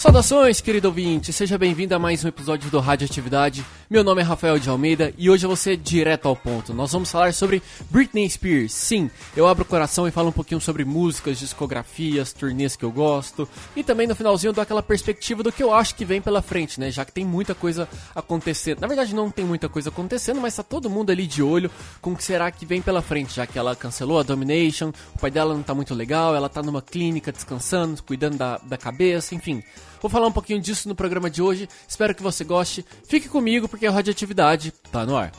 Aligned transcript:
Saudações, 0.00 0.62
querido 0.62 0.88
ouvinte, 0.88 1.30
seja 1.30 1.58
bem-vindo 1.58 1.94
a 1.94 1.98
mais 1.98 2.24
um 2.24 2.28
episódio 2.28 2.70
do 2.70 2.80
Radioatividade. 2.80 3.62
Meu 3.90 4.02
nome 4.02 4.22
é 4.22 4.24
Rafael 4.24 4.58
de 4.58 4.66
Almeida 4.70 5.12
e 5.18 5.28
hoje 5.28 5.44
eu 5.44 5.50
vou 5.50 5.56
ser 5.56 5.76
direto 5.76 6.26
ao 6.26 6.34
ponto. 6.34 6.72
Nós 6.72 6.90
vamos 6.90 7.10
falar 7.10 7.34
sobre 7.34 7.62
Britney 7.90 8.30
Spears. 8.30 8.72
Sim, 8.72 9.10
eu 9.36 9.46
abro 9.46 9.62
o 9.62 9.66
coração 9.66 10.08
e 10.08 10.10
falo 10.10 10.30
um 10.30 10.32
pouquinho 10.32 10.58
sobre 10.58 10.86
músicas, 10.86 11.38
discografias, 11.38 12.32
turnês 12.32 12.76
que 12.76 12.84
eu 12.84 12.90
gosto 12.90 13.46
e 13.76 13.84
também 13.84 14.06
no 14.06 14.14
finalzinho 14.14 14.54
dou 14.54 14.62
aquela 14.62 14.82
perspectiva 14.82 15.42
do 15.42 15.52
que 15.52 15.62
eu 15.62 15.70
acho 15.70 15.94
que 15.94 16.06
vem 16.06 16.22
pela 16.22 16.40
frente, 16.40 16.80
né? 16.80 16.90
Já 16.90 17.04
que 17.04 17.12
tem 17.12 17.26
muita 17.26 17.54
coisa 17.54 17.86
acontecendo. 18.14 18.80
Na 18.80 18.86
verdade, 18.86 19.14
não 19.14 19.30
tem 19.30 19.44
muita 19.44 19.68
coisa 19.68 19.90
acontecendo, 19.90 20.40
mas 20.40 20.56
tá 20.56 20.62
todo 20.62 20.88
mundo 20.88 21.10
ali 21.10 21.26
de 21.26 21.42
olho 21.42 21.70
com 22.00 22.12
o 22.12 22.16
que 22.16 22.24
será 22.24 22.50
que 22.50 22.64
vem 22.64 22.80
pela 22.80 23.02
frente, 23.02 23.34
já 23.34 23.46
que 23.46 23.58
ela 23.58 23.76
cancelou 23.76 24.18
a 24.18 24.22
Domination, 24.22 24.92
o 25.14 25.18
pai 25.18 25.30
dela 25.30 25.52
não 25.52 25.62
tá 25.62 25.74
muito 25.74 25.94
legal, 25.94 26.34
ela 26.34 26.48
tá 26.48 26.62
numa 26.62 26.80
clínica 26.80 27.30
descansando, 27.30 28.02
cuidando 28.02 28.38
da, 28.38 28.56
da 28.64 28.78
cabeça, 28.78 29.34
enfim. 29.34 29.62
Vou 30.00 30.10
falar 30.10 30.26
um 30.26 30.32
pouquinho 30.32 30.60
disso 30.60 30.88
no 30.88 30.94
programa 30.94 31.30
de 31.30 31.42
hoje. 31.42 31.68
Espero 31.86 32.14
que 32.14 32.22
você 32.22 32.44
goste. 32.44 32.84
Fique 33.06 33.28
comigo 33.28 33.68
porque 33.68 33.86
a 33.86 33.90
radioatividade 33.90 34.72
tá 34.90 35.04
no 35.04 35.16
ar. 35.16 35.32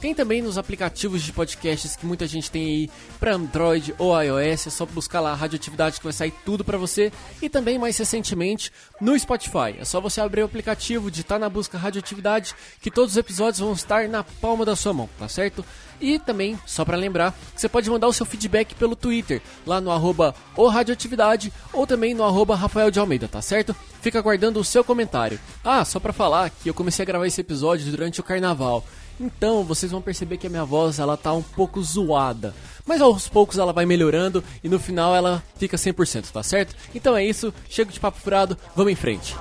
Tem 0.00 0.14
também 0.14 0.40
nos 0.42 0.58
aplicativos 0.58 1.22
de 1.22 1.32
podcasts 1.32 1.96
que 1.96 2.06
muita 2.06 2.26
gente 2.26 2.50
tem 2.50 2.64
aí 2.64 2.90
para 3.20 3.34
Android 3.34 3.94
ou 3.98 4.20
iOS. 4.20 4.66
É 4.66 4.70
só 4.70 4.86
buscar 4.86 5.20
lá 5.20 5.32
a 5.32 5.34
Radioatividade 5.34 5.98
que 5.98 6.04
vai 6.04 6.12
sair 6.12 6.32
tudo 6.44 6.64
para 6.64 6.78
você. 6.78 7.12
E 7.40 7.48
também 7.48 7.78
mais 7.78 7.96
recentemente 7.96 8.72
no 9.00 9.18
Spotify. 9.18 9.76
É 9.78 9.84
só 9.84 10.00
você 10.00 10.20
abrir 10.20 10.42
o 10.42 10.46
aplicativo, 10.46 11.10
digitar 11.10 11.38
na 11.38 11.48
busca 11.48 11.78
Radioatividade 11.78 12.54
que 12.80 12.90
todos 12.90 13.12
os 13.12 13.16
episódios 13.16 13.60
vão 13.60 13.72
estar 13.72 14.08
na 14.08 14.24
palma 14.24 14.64
da 14.64 14.76
sua 14.76 14.92
mão, 14.92 15.08
tá 15.18 15.28
certo? 15.28 15.64
E 16.00 16.18
também, 16.18 16.58
só 16.66 16.84
para 16.84 16.96
lembrar, 16.96 17.32
você 17.54 17.68
pode 17.68 17.88
mandar 17.88 18.08
o 18.08 18.12
seu 18.12 18.26
feedback 18.26 18.74
pelo 18.74 18.96
Twitter, 18.96 19.40
lá 19.64 19.80
no 19.80 19.92
arroba 19.92 20.34
o 20.56 20.66
Radioatividade 20.66 21.52
ou 21.72 21.86
também 21.86 22.12
no 22.12 22.24
arroba 22.24 22.56
Rafael 22.56 22.90
de 22.90 22.98
Almeida, 22.98 23.28
tá 23.28 23.40
certo? 23.40 23.74
Fica 24.00 24.18
aguardando 24.18 24.58
o 24.58 24.64
seu 24.64 24.82
comentário. 24.82 25.38
Ah, 25.62 25.84
só 25.84 26.00
para 26.00 26.12
falar 26.12 26.50
que 26.50 26.68
eu 26.68 26.74
comecei 26.74 27.04
a 27.04 27.06
gravar 27.06 27.28
esse 27.28 27.40
episódio 27.40 27.88
durante 27.88 28.18
o 28.18 28.24
carnaval. 28.24 28.84
Então, 29.20 29.62
vocês 29.64 29.92
vão 29.92 30.02
perceber 30.02 30.36
que 30.36 30.46
a 30.46 30.50
minha 30.50 30.64
voz 30.64 30.98
ela 30.98 31.16
tá 31.16 31.32
um 31.32 31.42
pouco 31.42 31.82
zoada. 31.82 32.54
Mas 32.86 33.00
aos 33.00 33.28
poucos 33.28 33.58
ela 33.58 33.72
vai 33.72 33.86
melhorando 33.86 34.42
e 34.62 34.68
no 34.68 34.78
final 34.78 35.14
ela 35.14 35.42
fica 35.56 35.76
100%, 35.76 36.30
tá 36.30 36.42
certo? 36.42 36.74
Então 36.94 37.16
é 37.16 37.24
isso, 37.24 37.54
chego 37.68 37.92
de 37.92 38.00
papo 38.00 38.18
furado, 38.18 38.58
vamos 38.74 38.92
em 38.92 38.96
frente. 38.96 39.36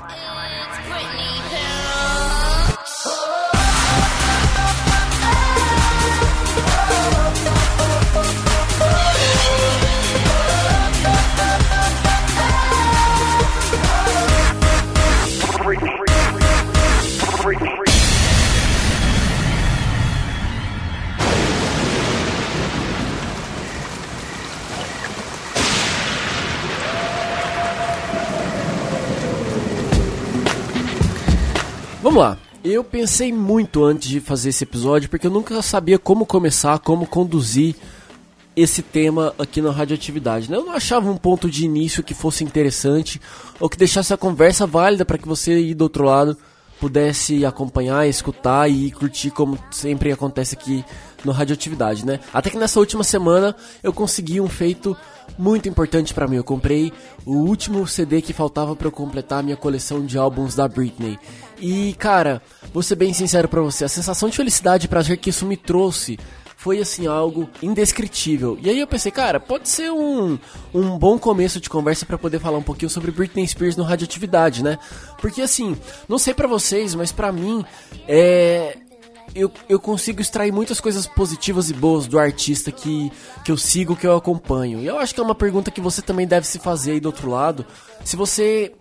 Vamos 32.02 32.20
lá. 32.20 32.36
Eu 32.64 32.84
pensei 32.84 33.32
muito 33.32 33.84
antes 33.84 34.10
de 34.10 34.20
fazer 34.20 34.50
esse 34.50 34.64
episódio 34.64 35.08
porque 35.08 35.28
eu 35.28 35.32
nunca 35.32 35.62
sabia 35.62 36.00
como 36.00 36.26
começar, 36.26 36.80
como 36.80 37.06
conduzir 37.06 37.76
esse 38.56 38.82
tema 38.82 39.36
aqui 39.38 39.62
na 39.62 39.72
radioatividade. 39.72 40.50
Né? 40.50 40.58
Eu 40.58 40.66
não 40.66 40.74
achava 40.74 41.12
um 41.12 41.18
ponto 41.18 41.48
de 41.48 41.64
início 41.64 42.04
que 42.04 42.16
fosse 42.16 42.44
interessante 42.44 43.22
ou 43.60 43.70
que 43.70 43.78
deixasse 43.78 44.12
a 44.12 44.18
conversa 44.18 44.66
válida 44.66 45.06
para 45.06 45.20
que 45.20 45.28
você 45.28 45.52
aí 45.52 45.76
do 45.76 45.84
outro 45.84 46.04
lado 46.04 46.36
pudesse 46.82 47.46
acompanhar, 47.46 48.08
escutar 48.08 48.68
e 48.68 48.90
curtir 48.90 49.30
como 49.30 49.56
sempre 49.70 50.12
acontece 50.12 50.56
aqui 50.56 50.84
no 51.24 51.32
Radioatividade, 51.32 52.04
né? 52.04 52.20
Até 52.34 52.50
que 52.50 52.58
nessa 52.58 52.80
última 52.80 53.04
semana 53.04 53.56
eu 53.84 53.94
consegui 53.94 54.42
um 54.42 54.50
feito 54.50 54.98
muito 55.38 55.70
importante 55.70 56.12
para 56.12 56.28
mim. 56.28 56.38
Eu 56.38 56.44
comprei 56.44 56.92
o 57.24 57.36
último 57.36 57.86
CD 57.86 58.20
que 58.20 58.34
faltava 58.34 58.76
para 58.76 58.88
eu 58.88 58.92
completar 58.92 59.40
a 59.40 59.44
minha 59.44 59.56
coleção 59.56 60.04
de 60.04 60.18
álbuns 60.18 60.56
da 60.56 60.68
Britney. 60.68 61.20
E, 61.60 61.94
cara, 62.00 62.42
vou 62.74 62.82
ser 62.82 62.96
bem 62.96 63.14
sincero 63.14 63.48
para 63.48 63.62
você, 63.62 63.86
a 63.86 63.88
sensação 63.88 64.28
de 64.28 64.36
felicidade 64.36 64.88
e 64.88 64.90
prazer 64.90 65.18
que 65.18 65.30
isso 65.30 65.46
me 65.46 65.56
trouxe 65.56 66.18
foi 66.62 66.80
assim 66.80 67.08
algo 67.08 67.50
indescritível. 67.60 68.56
E 68.62 68.70
aí 68.70 68.80
eu 68.80 68.86
pensei, 68.86 69.12
cara, 69.12 69.40
pode 69.40 69.68
ser 69.68 69.92
um, 69.92 70.38
um 70.72 70.96
bom 70.96 71.18
começo 71.18 71.60
de 71.60 71.68
conversa 71.68 72.06
para 72.06 72.20
poder 72.20 72.40
falar 72.40 72.60
um 72.60 72.64
pouquinho 72.64 72.88
sobre 72.88 73.10
Britney 73.10 73.48
Spears 73.48 73.76
no 73.76 73.84
Radioatividade, 73.84 74.64
né? 74.64 74.78
Porque 75.20 75.42
assim, 75.42 75.76
não 76.08 76.20
sei 76.20 76.36
para 76.36 76.48
vocês, 76.48 76.94
mas 76.94 77.12
para 77.12 77.32
mim 77.32 77.66
é 78.08 78.78
eu, 79.34 79.52
eu 79.68 79.80
consigo 79.80 80.22
extrair 80.22 80.52
muitas 80.52 80.80
coisas 80.80 81.08
positivas 81.08 81.72
e 81.72 81.74
boas 81.74 82.06
do 82.06 82.20
artista 82.20 82.72
que, 82.72 83.12
que 83.44 83.52
eu 83.52 83.58
sigo, 83.58 83.96
que 83.96 84.06
eu 84.06 84.16
acompanho. 84.16 84.82
E 84.82 84.86
eu 84.86 85.00
acho 85.00 85.16
que 85.16 85.20
é 85.20 85.24
uma 85.24 85.34
pergunta 85.34 85.72
que 85.72 85.82
você 85.82 86.00
também 86.00 86.28
deve 86.28 86.46
se 86.46 86.60
fazer 86.60 86.92
aí 86.92 87.00
do 87.00 87.08
outro 87.08 87.28
lado. 87.28 87.66
Se 88.04 88.16
você 88.16 88.72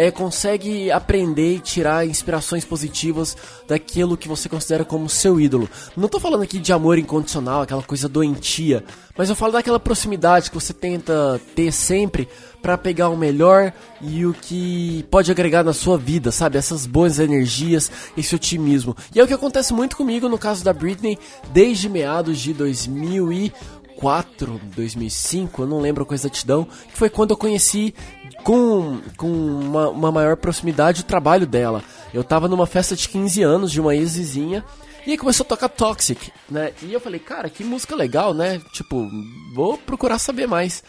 é, 0.00 0.10
consegue 0.10 0.90
aprender 0.90 1.56
e 1.56 1.60
tirar 1.60 2.06
inspirações 2.06 2.64
positivas 2.64 3.36
daquilo 3.68 4.16
que 4.16 4.28
você 4.28 4.48
considera 4.48 4.82
como 4.82 5.10
seu 5.10 5.38
ídolo. 5.38 5.68
Não 5.94 6.08
tô 6.08 6.18
falando 6.18 6.42
aqui 6.42 6.58
de 6.58 6.72
amor 6.72 6.98
incondicional, 6.98 7.60
aquela 7.60 7.82
coisa 7.82 8.08
doentia, 8.08 8.82
mas 9.14 9.28
eu 9.28 9.36
falo 9.36 9.52
daquela 9.52 9.78
proximidade 9.78 10.48
que 10.48 10.54
você 10.54 10.72
tenta 10.72 11.38
ter 11.54 11.70
sempre 11.70 12.26
para 12.62 12.78
pegar 12.78 13.10
o 13.10 13.16
melhor 13.16 13.74
e 14.00 14.24
o 14.24 14.32
que 14.32 15.04
pode 15.10 15.30
agregar 15.30 15.62
na 15.62 15.74
sua 15.74 15.98
vida, 15.98 16.32
sabe? 16.32 16.56
Essas 16.56 16.86
boas 16.86 17.18
energias, 17.18 17.92
esse 18.16 18.34
otimismo. 18.34 18.96
E 19.14 19.20
é 19.20 19.22
o 19.22 19.26
que 19.26 19.34
acontece 19.34 19.74
muito 19.74 19.98
comigo 19.98 20.30
no 20.30 20.38
caso 20.38 20.64
da 20.64 20.72
Britney 20.72 21.18
desde 21.52 21.90
meados 21.90 22.38
de 22.38 22.54
2004, 22.54 24.58
2005, 24.74 25.60
eu 25.60 25.66
não 25.66 25.78
lembro 25.78 26.06
com 26.06 26.14
exatidão, 26.14 26.64
que 26.64 26.96
foi 26.96 27.10
quando 27.10 27.32
eu 27.32 27.36
conheci 27.36 27.94
com, 28.42 29.00
com 29.16 29.30
uma, 29.30 29.88
uma, 29.88 30.12
maior 30.12 30.36
proximidade 30.36 31.02
o 31.02 31.04
trabalho 31.04 31.46
dela. 31.46 31.82
Eu 32.12 32.24
tava 32.24 32.48
numa 32.48 32.66
festa 32.66 32.96
de 32.96 33.08
15 33.08 33.42
anos 33.42 33.72
de 33.72 33.80
uma 33.80 33.94
ex-vizinha 33.94 34.64
e 35.06 35.12
aí 35.12 35.16
começou 35.18 35.44
a 35.44 35.48
tocar 35.48 35.68
Toxic, 35.68 36.32
né? 36.48 36.72
E 36.82 36.92
eu 36.92 37.00
falei, 37.00 37.20
cara, 37.20 37.48
que 37.48 37.64
música 37.64 37.94
legal, 37.94 38.34
né? 38.34 38.60
Tipo, 38.72 39.08
vou 39.54 39.78
procurar 39.78 40.18
saber 40.18 40.46
mais. 40.46 40.82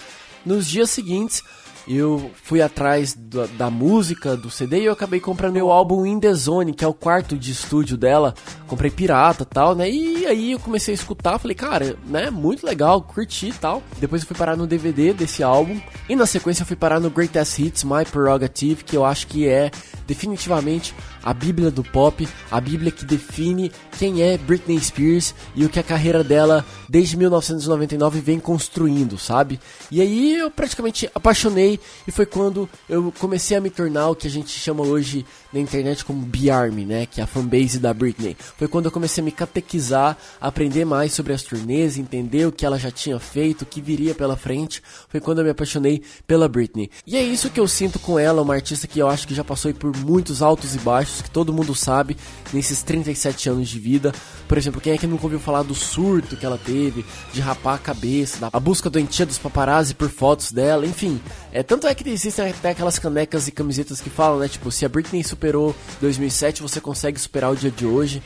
Nos 0.46 0.68
dias 0.68 0.90
seguintes, 0.90 1.44
eu 1.88 2.32
fui 2.44 2.62
atrás 2.62 3.14
da, 3.14 3.46
da, 3.46 3.70
música, 3.70 4.36
do 4.36 4.50
CD 4.50 4.82
e 4.82 4.86
eu 4.86 4.94
acabei 4.94 5.20
comprando 5.20 5.54
meu 5.54 5.72
álbum 5.72 6.06
In 6.06 6.20
The 6.20 6.34
Zone, 6.34 6.74
que 6.74 6.86
é 6.86 6.88
o 6.88 6.94
quarto 6.94 7.38
de 7.38 7.52
estúdio 7.52 7.98
dela. 7.98 8.34
Comprei 8.68 8.92
pirata 8.92 9.46
tal, 9.46 9.76
né? 9.76 9.90
E 9.90 10.26
aí 10.26 10.52
eu 10.52 10.60
comecei 10.60 10.94
a 10.94 10.96
escutar, 10.96 11.40
falei, 11.40 11.56
cara, 11.56 11.96
né? 12.08 12.30
Muito 12.30 12.66
legal, 12.66 13.02
curti 13.02 13.48
e 13.50 13.54
tal. 13.54 13.82
Depois 14.00 14.22
eu 14.22 14.28
fui 14.28 14.38
parar 14.38 14.56
no 14.56 14.68
DVD 14.68 15.14
desse 15.14 15.44
álbum. 15.44 15.80
E 16.08 16.16
na 16.16 16.26
sequência 16.26 16.64
eu 16.64 16.68
fui 16.68 16.76
parar 16.76 17.00
no 17.00 17.10
Greatest 17.10 17.60
Hits, 17.60 17.84
My 17.84 18.06
Prerogative, 18.10 18.84
que 18.84 18.96
eu 18.96 19.04
acho 19.06 19.28
que 19.28 19.48
é 19.48 19.72
definitivamente 20.12 20.94
a 21.24 21.34
Bíblia 21.34 21.72
do 21.72 21.86
pop, 21.86 22.28
a 22.52 22.60
Bíblia 22.60 22.92
que 22.92 23.06
define 23.06 23.72
quem 23.98 24.22
é 24.22 24.38
Britney 24.38 24.78
Spears 24.78 25.34
e 25.56 25.64
o 25.64 25.70
que 25.70 25.80
a 25.80 25.84
carreira 25.84 26.22
dela 26.22 26.66
desde 26.90 27.16
1999 27.16 28.20
vem 28.20 28.38
construindo, 28.38 29.18
sabe? 29.18 29.58
E 29.90 30.02
aí 30.02 30.36
eu 30.36 30.52
praticamente 30.52 31.10
apaixonei 31.16 31.80
e 32.06 32.12
foi 32.12 32.26
quando 32.26 32.70
eu 32.90 33.14
comecei 33.20 33.56
a 33.56 33.62
me 33.62 33.70
tornar 33.70 34.10
o 34.10 34.16
que 34.16 34.28
a 34.28 34.30
gente 34.30 34.50
chama 34.50 34.84
hoje 34.84 35.26
na 35.54 35.60
internet 35.62 36.04
como 36.04 36.26
B-Army, 36.26 36.86
né? 36.86 37.06
Que 37.06 37.22
é 37.22 37.24
a 37.24 37.28
fanbase 37.28 37.80
da 37.80 37.94
Britney. 37.94 38.36
Foi 38.58 38.68
quando 38.68 38.86
eu 38.86 38.92
comecei 38.92 39.22
a 39.22 39.26
me 39.26 39.32
catequizar, 39.32 40.18
aprender 40.42 40.84
mais 40.84 41.14
sobre 41.14 41.32
as 41.32 41.44
turnês, 41.44 41.98
entender 41.98 42.46
o 42.46 42.52
que 42.52 42.66
ela 42.66 42.78
já 42.78 42.92
tinha 42.92 43.18
feito, 43.20 43.62
o 43.62 43.66
que 43.66 43.80
viria 43.80 44.14
pela 44.14 44.36
frente. 44.36 44.82
Foi 45.08 45.22
quando 45.22 45.40
eu 45.40 45.46
me 45.46 45.52
apaixonei 45.52 46.02
pela 46.28 46.50
Britney. 46.50 46.90
E 47.08 47.16
é 47.16 47.24
isso 47.24 47.50
que 47.50 47.60
eu 47.60 47.68
sinto 47.68 47.98
com 48.00 48.20
ela, 48.20 48.42
uma 48.42 48.56
artista 48.56 48.88
que 48.88 49.00
eu 49.00 49.08
acho 49.08 49.28
que 49.28 49.36
já 49.36 49.44
passou 49.44 49.74
por 49.74 49.96
muitos 50.02 50.42
altos 50.42 50.76
e 50.76 50.80
baixos 50.80 51.22
que 51.22 51.30
todo 51.30 51.54
mundo 51.54 51.74
sabe 51.76 52.18
nesses 52.52 52.84
37 52.84 53.50
anos 53.50 53.70
de 53.70 53.80
vida. 53.80 54.12
Por 54.48 54.58
exemplo, 54.58 54.82
quem 54.82 54.94
é 54.94 54.98
que 54.98 55.08
nunca 55.08 55.24
ouviu 55.24 55.40
falar 55.40 55.64
do 55.64 55.74
surto 55.74 56.36
que 56.36 56.46
ela 56.46 56.58
teve, 56.58 57.06
de 57.32 57.40
rapar 57.42 57.76
a 57.76 57.80
cabeça, 57.80 58.50
a 58.52 58.60
busca 58.60 58.90
doentia 58.90 59.26
dos 59.26 59.38
paparazzi 59.38 59.94
por 59.94 60.10
fotos 60.10 60.52
dela, 60.52 60.86
enfim. 60.86 61.22
É, 61.52 61.64
tanto 61.64 61.88
é 61.88 61.96
que 61.96 62.08
existem 62.10 62.50
até 62.50 62.72
aquelas 62.72 63.00
canecas 63.00 63.48
e 63.48 63.52
camisetas 63.52 64.02
que 64.02 64.10
falam, 64.10 64.40
né? 64.40 64.48
Tipo, 64.48 64.72
se 64.72 64.86
a 64.86 64.90
Britney 64.90 65.24
superou 65.24 65.76
2007, 66.02 66.62
você 66.62 66.82
consegue 66.82 67.20
superar 67.20 67.52
o 67.52 67.56
dia 67.56 67.72
de 67.72 67.86
hoje. 67.86 68.22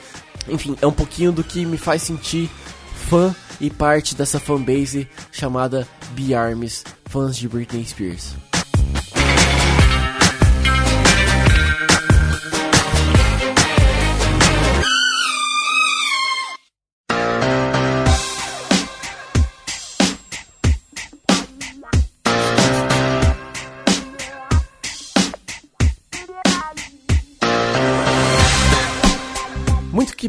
Enfim, 0.47 0.75
é 0.81 0.87
um 0.87 0.91
pouquinho 0.91 1.31
do 1.31 1.43
que 1.43 1.65
me 1.65 1.77
faz 1.77 2.01
sentir 2.01 2.49
fã 3.09 3.35
e 3.59 3.69
parte 3.69 4.15
dessa 4.15 4.39
fanbase 4.39 5.07
chamada 5.31 5.87
B-Armies, 6.11 6.83
fãs 7.05 7.37
de 7.37 7.47
Britney 7.47 7.85
Spears. 7.85 8.54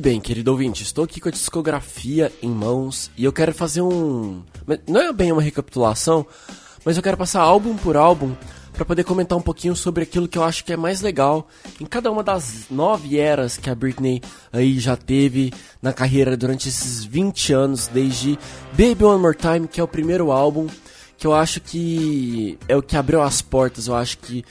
Bem, 0.06 0.20
querido 0.20 0.52
ouvinte, 0.52 0.84
estou 0.84 1.02
aqui 1.02 1.20
com 1.20 1.28
a 1.28 1.32
discografia 1.32 2.32
em 2.40 2.48
mãos 2.48 3.10
e 3.18 3.24
eu 3.24 3.32
quero 3.32 3.52
fazer 3.52 3.82
um. 3.82 4.40
Não 4.86 5.00
é 5.00 5.12
bem 5.12 5.32
uma 5.32 5.42
recapitulação, 5.42 6.24
mas 6.84 6.96
eu 6.96 7.02
quero 7.02 7.16
passar 7.16 7.40
álbum 7.40 7.76
por 7.76 7.96
álbum 7.96 8.32
para 8.72 8.84
poder 8.84 9.02
comentar 9.02 9.36
um 9.36 9.42
pouquinho 9.42 9.74
sobre 9.74 10.04
aquilo 10.04 10.28
que 10.28 10.38
eu 10.38 10.44
acho 10.44 10.64
que 10.64 10.72
é 10.72 10.76
mais 10.76 11.00
legal 11.00 11.48
em 11.80 11.84
cada 11.84 12.08
uma 12.08 12.22
das 12.22 12.66
nove 12.70 13.18
eras 13.18 13.56
que 13.56 13.68
a 13.68 13.74
Britney 13.74 14.22
aí 14.52 14.78
já 14.78 14.96
teve 14.96 15.52
na 15.82 15.92
carreira 15.92 16.36
durante 16.36 16.68
esses 16.68 17.04
20 17.04 17.52
anos, 17.52 17.88
desde 17.88 18.38
Baby 18.78 19.02
One 19.02 19.20
More 19.20 19.36
Time, 19.36 19.66
que 19.66 19.80
é 19.80 19.82
o 19.82 19.88
primeiro 19.88 20.30
álbum, 20.30 20.68
que 21.18 21.26
eu 21.26 21.34
acho 21.34 21.60
que 21.60 22.56
é 22.68 22.76
o 22.76 22.82
que 22.82 22.96
abriu 22.96 23.22
as 23.22 23.42
portas, 23.42 23.88
eu 23.88 23.96
acho 23.96 24.18
que 24.18 24.44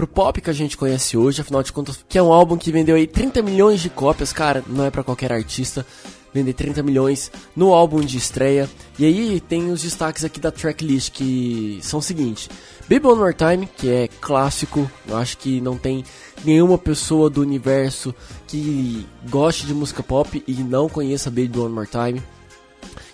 pro 0.00 0.06
pop 0.06 0.40
que 0.40 0.48
a 0.48 0.54
gente 0.54 0.78
conhece 0.78 1.14
hoje, 1.14 1.42
afinal 1.42 1.62
de 1.62 1.74
contas, 1.74 2.02
que 2.08 2.16
é 2.16 2.22
um 2.22 2.32
álbum 2.32 2.56
que 2.56 2.72
vendeu 2.72 2.96
aí 2.96 3.06
30 3.06 3.42
milhões 3.42 3.82
de 3.82 3.90
cópias, 3.90 4.32
cara, 4.32 4.64
não 4.66 4.86
é 4.86 4.90
para 4.90 5.04
qualquer 5.04 5.30
artista 5.30 5.84
vender 6.32 6.54
30 6.54 6.82
milhões 6.82 7.30
no 7.54 7.74
álbum 7.74 8.00
de 8.00 8.16
estreia. 8.16 8.66
E 8.98 9.04
aí 9.04 9.40
tem 9.40 9.70
os 9.70 9.82
destaques 9.82 10.24
aqui 10.24 10.40
da 10.40 10.50
tracklist 10.50 11.12
que 11.12 11.80
são 11.82 11.98
o 11.98 12.02
seguinte: 12.02 12.48
Baby 12.88 13.08
One 13.08 13.18
More 13.18 13.34
Time, 13.34 13.68
que 13.76 13.90
é 13.90 14.08
clássico, 14.08 14.90
eu 15.06 15.18
acho 15.18 15.36
que 15.36 15.60
não 15.60 15.76
tem 15.76 16.02
nenhuma 16.42 16.78
pessoa 16.78 17.28
do 17.28 17.42
universo 17.42 18.14
que 18.46 19.06
goste 19.28 19.66
de 19.66 19.74
música 19.74 20.02
pop 20.02 20.42
e 20.46 20.54
não 20.62 20.88
conheça 20.88 21.28
Baby 21.28 21.58
One 21.58 21.74
More 21.74 21.88
Time. 21.88 22.22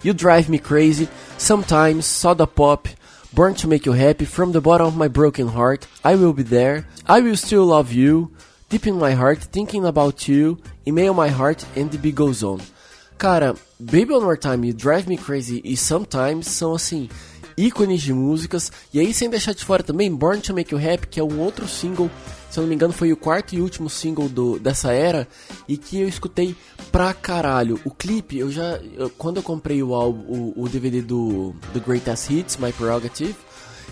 You 0.04 0.14
Drive 0.14 0.48
Me 0.48 0.60
Crazy, 0.60 1.08
Sometimes, 1.36 2.06
Soda 2.06 2.46
Pop, 2.46 2.88
Born 3.36 3.54
to 3.56 3.68
Make 3.68 3.84
You 3.84 3.92
Happy, 3.92 4.24
From 4.24 4.52
the 4.52 4.62
Bottom 4.62 4.86
of 4.86 4.96
My 4.96 5.08
Broken 5.08 5.48
Heart, 5.48 5.86
I 6.02 6.14
Will 6.14 6.32
Be 6.32 6.42
There, 6.42 6.88
I 7.04 7.20
Will 7.20 7.36
Still 7.36 7.66
Love 7.66 7.92
You, 7.92 8.30
Deep 8.70 8.86
in 8.86 8.98
My 8.98 9.12
Heart, 9.12 9.52
Thinking 9.52 9.84
About 9.84 10.26
You, 10.26 10.56
Email 10.86 11.12
My 11.12 11.28
Heart 11.28 11.66
and 11.76 11.90
The 11.90 11.98
Big 11.98 12.14
Goes 12.14 12.42
On. 12.42 12.62
Cara, 13.18 13.54
Baby 13.78 14.14
One 14.14 14.22
More 14.22 14.38
Time, 14.38 14.64
You 14.64 14.72
Drive 14.72 15.06
Me 15.06 15.18
Crazy 15.18 15.60
e 15.62 15.76
Sometimes 15.76 16.46
são 16.46 16.74
assim, 16.74 17.10
ícones 17.58 18.00
de 18.00 18.14
músicas. 18.14 18.72
E 18.90 19.00
aí, 19.00 19.12
sem 19.12 19.28
deixar 19.28 19.52
de 19.52 19.66
fora 19.66 19.82
também, 19.82 20.10
Born 20.10 20.40
to 20.40 20.54
Make 20.54 20.74
You 20.74 20.80
Happy, 20.80 21.06
que 21.06 21.20
é 21.20 21.22
um 21.22 21.38
outro 21.38 21.68
single, 21.68 22.10
se 22.56 22.60
eu 22.60 22.62
não 22.62 22.68
me 22.70 22.74
engano, 22.74 22.92
foi 22.92 23.12
o 23.12 23.16
quarto 23.18 23.54
e 23.54 23.60
último 23.60 23.90
single 23.90 24.30
do, 24.30 24.58
dessa 24.58 24.90
era, 24.90 25.28
e 25.68 25.76
que 25.76 26.00
eu 26.00 26.08
escutei 26.08 26.56
pra 26.90 27.12
caralho. 27.12 27.78
O 27.84 27.90
clipe, 27.90 28.38
eu 28.38 28.50
já. 28.50 28.80
Eu, 28.96 29.10
quando 29.10 29.36
eu 29.36 29.42
comprei 29.42 29.82
o, 29.82 29.94
álbum, 29.94 30.54
o, 30.56 30.62
o 30.62 30.68
DVD 30.68 31.02
do, 31.02 31.54
do 31.74 31.80
Greatest 31.82 32.30
Hits, 32.30 32.56
My 32.56 32.72
Prerogative, 32.72 33.36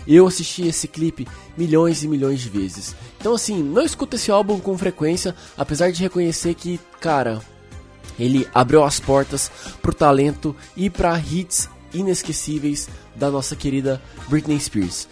eu 0.07 0.25
assisti 0.25 0.67
esse 0.67 0.87
clipe 0.87 1.27
milhões 1.55 2.03
e 2.03 2.07
milhões 2.07 2.41
de 2.41 2.49
vezes. 2.49 2.95
Então, 3.19 3.35
assim, 3.35 3.61
não 3.61 3.83
escuto 3.83 4.15
esse 4.15 4.31
álbum 4.31 4.59
com 4.59 4.75
frequência, 4.75 5.35
apesar 5.55 5.91
de 5.91 6.01
reconhecer 6.01 6.55
que, 6.55 6.79
cara, 6.99 7.39
ele 8.17 8.47
abriu 8.51 8.83
as 8.83 8.99
portas 8.99 9.51
pro 9.79 9.93
talento 9.93 10.55
e 10.75 10.89
para 10.89 11.19
hits 11.19 11.69
inesquecíveis 11.93 12.89
da 13.15 13.29
nossa 13.29 13.55
querida 13.55 14.01
Britney 14.27 14.59
Spears. 14.59 15.07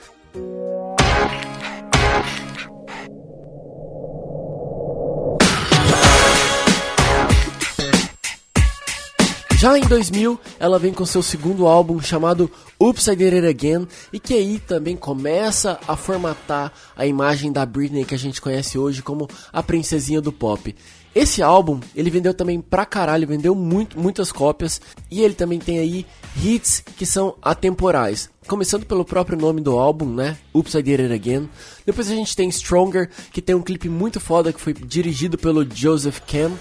Já 9.64 9.80
em 9.80 9.88
2000, 9.88 10.38
ela 10.60 10.78
vem 10.78 10.92
com 10.92 11.06
seu 11.06 11.24
segundo 11.24 11.68
álbum 11.68 12.02
chamado 12.02 12.52
Oops, 12.78 13.08
I 13.08 13.16
Did 13.16 13.34
It 13.36 13.48
Again, 13.48 13.88
e 14.12 14.20
que 14.20 14.34
aí 14.34 14.60
também 14.60 14.98
começa 14.98 15.80
a 15.88 15.96
formatar 15.96 16.74
a 16.98 17.06
imagem 17.06 17.50
da 17.50 17.66
Britney 17.66 18.04
que 18.04 18.14
a 18.14 18.20
gente 18.20 18.42
conhece 18.42 18.78
hoje 18.78 19.02
como 19.02 19.26
a 19.54 19.64
princesinha 19.64 20.20
do 20.20 20.34
pop. 20.34 20.76
Esse 21.16 21.42
álbum, 21.42 21.80
ele 21.96 22.10
vendeu 22.10 22.34
também 22.34 22.60
pra 22.60 22.86
caralho, 22.86 23.26
vendeu 23.26 23.56
muito, 23.56 23.98
muitas 23.98 24.34
cópias, 24.34 24.82
e 25.10 25.22
ele 25.22 25.34
também 25.34 25.60
tem 25.60 25.80
aí 25.80 26.06
hits 26.44 26.84
que 26.98 27.06
são 27.06 27.36
atemporais. 27.42 28.30
Começando 28.46 28.86
pelo 28.86 29.06
próprio 29.06 29.40
nome 29.40 29.62
do 29.62 29.80
álbum, 29.80 30.14
né? 30.14 30.38
Oops, 30.54 30.74
I 30.74 30.84
Did 30.84 31.00
It 31.00 31.14
Again. 31.14 31.50
Depois 31.86 32.12
a 32.12 32.16
gente 32.16 32.36
tem 32.36 32.50
Stronger, 32.50 33.10
que 33.32 33.42
tem 33.42 33.56
um 33.56 33.64
clipe 33.64 33.88
muito 33.88 34.20
foda 34.20 34.52
que 34.52 34.60
foi 34.60 34.74
dirigido 34.74 35.38
pelo 35.38 35.66
Joseph 35.74 36.20
Cam, 36.28 36.52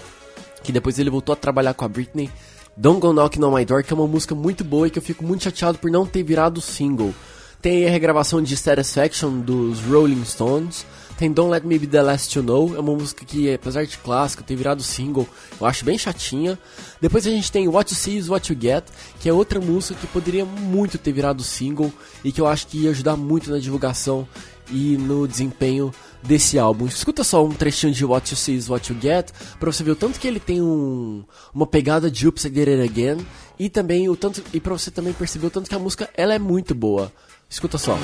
que 0.63 0.71
depois 0.71 0.97
ele 0.99 1.09
voltou 1.09 1.33
a 1.33 1.35
trabalhar 1.35 1.73
com 1.73 1.83
a 1.83 1.89
Britney. 1.89 2.31
Don't 2.75 2.99
Go 2.99 3.13
Knocking 3.13 3.43
on 3.43 3.55
My 3.55 3.63
Door, 3.63 3.83
que 3.83 3.93
é 3.93 3.95
uma 3.95 4.07
música 4.07 4.33
muito 4.33 4.63
boa 4.63 4.87
e 4.87 4.89
que 4.89 4.97
eu 4.97 5.03
fico 5.03 5.23
muito 5.23 5.43
chateado 5.43 5.77
por 5.77 5.91
não 5.91 6.07
ter 6.07 6.23
virado 6.23 6.59
single. 6.59 7.13
Tem 7.61 7.87
a 7.87 7.89
regravação 7.89 8.41
de 8.41 8.57
Satisfaction 8.57 9.39
dos 9.39 9.79
Rolling 9.81 10.25
Stones. 10.25 10.85
Tem 11.15 11.31
Don't 11.31 11.51
Let 11.51 11.63
Me 11.63 11.77
Be 11.77 11.85
The 11.85 12.01
Last 12.01 12.33
To 12.33 12.41
Know, 12.41 12.75
é 12.75 12.79
uma 12.79 12.95
música 12.95 13.23
que, 13.23 13.53
apesar 13.53 13.85
de 13.85 13.95
clássica, 13.99 14.43
ter 14.43 14.55
virado 14.55 14.81
single, 14.81 15.27
eu 15.61 15.67
acho 15.67 15.85
bem 15.85 15.97
chatinha. 15.97 16.57
Depois 16.99 17.27
a 17.27 17.29
gente 17.29 17.51
tem 17.51 17.67
What 17.67 17.93
You 17.93 17.97
See 17.97 18.17
Is 18.17 18.27
What 18.27 18.51
You 18.51 18.59
Get, 18.59 18.85
que 19.19 19.29
é 19.29 19.33
outra 19.33 19.61
música 19.61 19.97
que 19.99 20.07
poderia 20.07 20.43
muito 20.43 20.97
ter 20.97 21.11
virado 21.11 21.43
single 21.43 21.93
e 22.23 22.31
que 22.31 22.41
eu 22.41 22.47
acho 22.47 22.65
que 22.65 22.79
ia 22.79 22.89
ajudar 22.89 23.15
muito 23.15 23.51
na 23.51 23.59
divulgação 23.59 24.27
e 24.71 24.97
no 24.97 25.27
desempenho 25.27 25.93
desse 26.23 26.57
álbum. 26.57 26.85
Escuta 26.87 27.23
só 27.23 27.43
um 27.45 27.51
trechinho 27.51 27.93
de 27.93 28.05
What 28.05 28.31
You 28.31 28.37
See 28.37 28.55
Is 28.55 28.69
What 28.69 28.91
You 28.91 28.99
Get, 28.99 29.31
pra 29.59 29.71
você 29.71 29.83
ver 29.83 29.91
o 29.91 29.95
tanto 29.95 30.19
que 30.19 30.27
ele 30.27 30.39
tem 30.39 30.61
um, 30.61 31.23
uma 31.53 31.67
pegada 31.67 32.09
de 32.09 32.27
Oops, 32.27 32.45
I 32.45 32.49
Did 32.49 32.67
It 32.67 32.81
Again, 32.81 33.25
e 33.59 33.69
também 33.69 34.09
o 34.09 34.15
tanto 34.15 34.43
e 34.53 34.59
para 34.59 34.73
você 34.73 34.89
também 34.89 35.13
perceber 35.13 35.47
o 35.47 35.51
tanto 35.51 35.69
que 35.69 35.75
a 35.75 35.79
música 35.79 36.09
ela 36.15 36.33
é 36.33 36.39
muito 36.39 36.73
boa. 36.73 37.11
Escuta 37.49 37.77
só. 37.77 37.97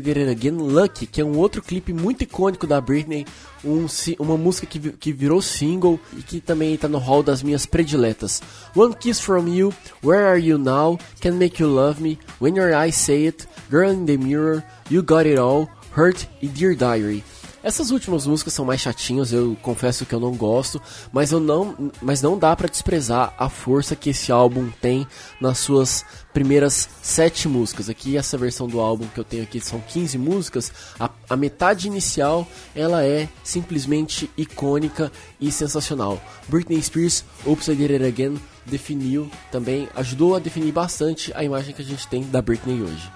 Psy 0.00 0.30
Again 0.30 0.56
Lucky, 0.56 1.06
que 1.06 1.20
é 1.20 1.24
um 1.24 1.36
outro 1.38 1.62
clipe 1.62 1.92
muito 1.92 2.22
icônico 2.22 2.66
da 2.66 2.80
Britney, 2.80 3.26
um, 3.64 3.86
uma 4.18 4.36
música 4.36 4.66
que, 4.66 4.78
que 4.92 5.12
virou 5.12 5.40
single 5.40 5.98
e 6.16 6.22
que 6.22 6.40
também 6.40 6.74
está 6.74 6.88
no 6.88 6.98
hall 6.98 7.22
das 7.22 7.42
minhas 7.42 7.66
prediletas. 7.66 8.42
One 8.74 8.94
Kiss 8.94 9.22
From 9.22 9.48
You, 9.48 9.72
Where 10.02 10.24
Are 10.24 10.40
You 10.40 10.58
Now, 10.58 10.98
Can 11.20 11.32
Make 11.32 11.62
You 11.62 11.68
Love 11.68 12.02
Me, 12.02 12.18
When 12.40 12.58
Your 12.58 12.74
Eyes 12.74 12.96
Say 12.96 13.26
It, 13.26 13.46
Girl 13.70 13.90
in 13.90 14.06
the 14.06 14.16
Mirror, 14.16 14.64
You 14.90 15.02
Got 15.02 15.26
It 15.26 15.38
All, 15.38 15.68
Hurt 15.96 16.26
e 16.42 16.48
Dear 16.48 16.74
Diary. 16.74 17.22
Essas 17.64 17.90
últimas 17.90 18.26
músicas 18.26 18.52
são 18.52 18.66
mais 18.66 18.82
chatinhas, 18.82 19.32
eu 19.32 19.56
confesso 19.62 20.04
que 20.04 20.14
eu 20.14 20.20
não 20.20 20.36
gosto, 20.36 20.82
mas 21.10 21.32
eu 21.32 21.40
não, 21.40 21.90
mas 22.02 22.20
não 22.20 22.38
dá 22.38 22.54
para 22.54 22.68
desprezar 22.68 23.32
a 23.38 23.48
força 23.48 23.96
que 23.96 24.10
esse 24.10 24.30
álbum 24.30 24.68
tem 24.82 25.06
nas 25.40 25.60
suas 25.60 26.04
primeiras 26.34 26.88
sete 27.00 27.48
músicas. 27.48 27.88
Aqui 27.88 28.18
essa 28.18 28.36
versão 28.36 28.66
do 28.66 28.80
álbum 28.80 29.06
que 29.06 29.18
eu 29.18 29.24
tenho 29.24 29.44
aqui 29.44 29.60
são 29.60 29.80
15 29.80 30.18
músicas. 30.18 30.72
A, 30.98 31.08
a 31.30 31.36
metade 31.36 31.86
inicial 31.86 32.46
ela 32.74 33.02
é 33.02 33.28
simplesmente 33.42 34.28
icônica 34.36 35.10
e 35.40 35.50
sensacional. 35.50 36.20
Britney 36.48 36.82
Spears, 36.82 37.24
Oops 37.46 37.68
I 37.68 37.74
Did 37.74 37.92
It 37.92 38.04
Again 38.04 38.38
definiu 38.66 39.30
também, 39.52 39.88
ajudou 39.94 40.34
a 40.34 40.38
definir 40.38 40.72
bastante 40.72 41.32
a 41.34 41.44
imagem 41.44 41.74
que 41.74 41.82
a 41.82 41.84
gente 41.84 42.08
tem 42.08 42.24
da 42.24 42.42
Britney 42.42 42.82
hoje. 42.82 43.10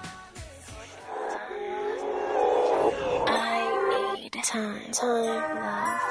time, 4.41 4.79
time, 4.91 5.43
love, 5.61 6.01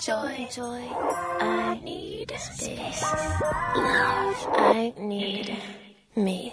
joy, 0.00 0.48
joy. 0.50 0.88
I 1.40 1.78
need 1.84 2.32
space, 2.36 3.02
love. 3.76 4.46
I 4.56 4.92
need 4.98 5.85
me. 6.16 6.52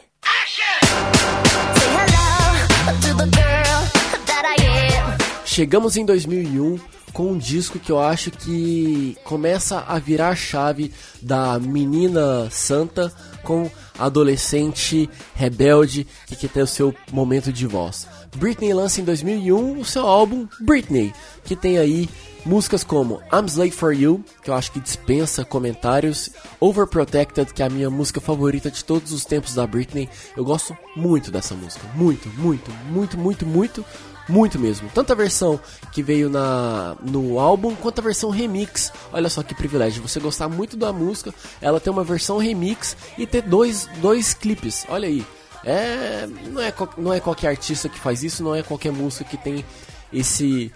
Chegamos 5.45 5.95
em 5.97 6.05
2001 6.05 6.79
com 7.13 7.31
um 7.31 7.37
disco 7.37 7.77
que 7.77 7.91
eu 7.91 7.99
acho 7.99 8.31
que 8.31 9.15
começa 9.23 9.79
a 9.87 9.99
virar 9.99 10.29
a 10.29 10.35
chave 10.35 10.91
da 11.21 11.59
menina 11.59 12.49
santa 12.49 13.13
com 13.43 13.69
adolescente 13.97 15.07
rebelde 15.35 16.07
que 16.25 16.35
quer 16.35 16.49
ter 16.49 16.63
o 16.63 16.67
seu 16.67 16.93
momento 17.11 17.53
de 17.53 17.67
voz. 17.67 18.07
Britney 18.35 18.73
lança 18.73 18.99
em 18.99 19.03
2001 19.03 19.79
o 19.79 19.85
seu 19.85 20.07
álbum 20.07 20.47
Britney, 20.59 21.13
que 21.43 21.55
tem 21.55 21.77
aí 21.77 22.09
músicas 22.45 22.83
como 22.83 23.21
I'm 23.31 23.45
Slave 23.47 23.71
For 23.71 23.93
You, 23.93 24.23
que 24.43 24.49
eu 24.49 24.53
acho 24.53 24.71
que 24.71 24.79
dispensa 24.79 25.45
comentários, 25.45 26.29
Overprotected, 26.59 27.53
que 27.53 27.63
é 27.63 27.65
a 27.65 27.69
minha 27.69 27.89
música 27.89 28.19
favorita 28.19 28.69
de 28.69 28.83
todos 28.83 29.11
os 29.11 29.25
tempos 29.25 29.55
da 29.55 29.65
Britney. 29.65 30.09
Eu 30.35 30.43
gosto 30.43 30.77
muito 30.95 31.31
dessa 31.31 31.55
música, 31.55 31.85
muito, 31.95 32.27
muito, 32.29 32.71
muito, 32.89 33.17
muito, 33.17 33.45
muito, 33.45 33.85
muito 34.27 34.59
mesmo. 34.59 34.89
Tanto 34.93 35.11
a 35.11 35.15
versão 35.15 35.59
que 35.91 36.03
veio 36.03 36.29
na 36.29 36.95
no 37.01 37.39
álbum 37.39 37.75
quanto 37.75 37.99
a 37.99 38.03
versão 38.03 38.29
remix. 38.29 38.91
Olha 39.11 39.29
só 39.29 39.43
que 39.43 39.55
privilégio, 39.55 40.01
você 40.01 40.19
gostar 40.19 40.49
muito 40.49 40.75
da 40.75 40.91
música, 40.91 41.33
ela 41.61 41.79
tem 41.79 41.91
uma 41.91 42.03
versão 42.03 42.37
remix 42.37 42.95
e 43.17 43.25
ter 43.25 43.41
dois, 43.41 43.87
dois 44.01 44.33
clipes. 44.33 44.85
Olha 44.89 45.07
aí. 45.07 45.25
É, 45.65 46.27
não, 46.51 46.61
é, 46.61 46.73
não 46.97 47.13
é 47.13 47.21
qualquer 47.21 47.47
artista 47.47 47.87
que 47.87 47.97
faz 47.97 48.21
isso, 48.21 48.43
não 48.43 48.53
é 48.53 48.61
qualquer 48.61 48.91
música 48.91 49.23
que 49.23 49.37
tem 49.37 49.63
esse 50.11 50.71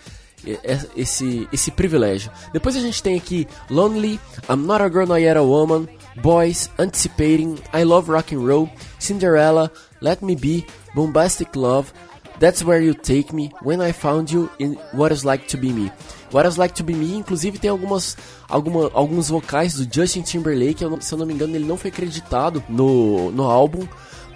esse 0.96 1.48
esse 1.52 1.72
privilégio. 1.72 2.32
Depois 2.54 2.76
a 2.76 2.80
gente 2.80 3.02
tem 3.02 3.18
aqui 3.18 3.48
Lonely, 3.70 4.20
I'm 4.50 4.66
Not 4.66 4.84
a 4.84 4.90
Girl 4.90 5.08
Not 5.08 5.22
Yet 5.22 5.38
a 5.38 5.42
Woman, 5.42 5.88
Boys, 6.22 6.70
Anticipating, 6.80 7.58
I 7.74 7.84
Love 7.84 8.12
Rock 8.12 8.36
and 8.36 8.46
Roll, 8.46 8.70
Cinderella, 9.00 9.72
Let 10.02 10.22
Me 10.22 10.36
Be, 10.36 10.66
Bombastic 10.94 11.56
Love, 11.56 11.92
That's 12.40 12.64
Where 12.64 12.82
You 12.82 12.94
Take 12.94 13.34
Me, 13.34 13.52
When 13.64 13.82
I 13.82 13.92
Found 13.94 14.32
You, 14.32 14.50
in 14.60 14.78
What 14.94 15.12
It's 15.12 15.24
Like 15.24 15.48
to 15.50 15.58
Be 15.58 15.72
Me. 15.72 15.92
What 16.32 16.46
It's 16.46 16.58
Like 16.58 16.76
to 16.76 16.84
Be 16.84 16.94
Me, 16.94 17.16
inclusive 17.16 17.58
tem 17.58 17.70
algumas, 17.70 18.18
alguma, 18.48 18.92
alguns 18.94 19.30
vocais 19.30 19.74
do 19.74 19.88
Justin 19.92 20.22
Timberlake, 20.22 20.84
se 21.02 21.14
eu 21.14 21.18
não 21.18 21.26
me 21.26 21.34
engano 21.34 21.56
ele 21.56 21.66
não 21.66 21.78
foi 21.78 21.90
acreditado 21.90 22.64
no, 22.70 23.32
no 23.32 23.44
álbum, 23.44 23.88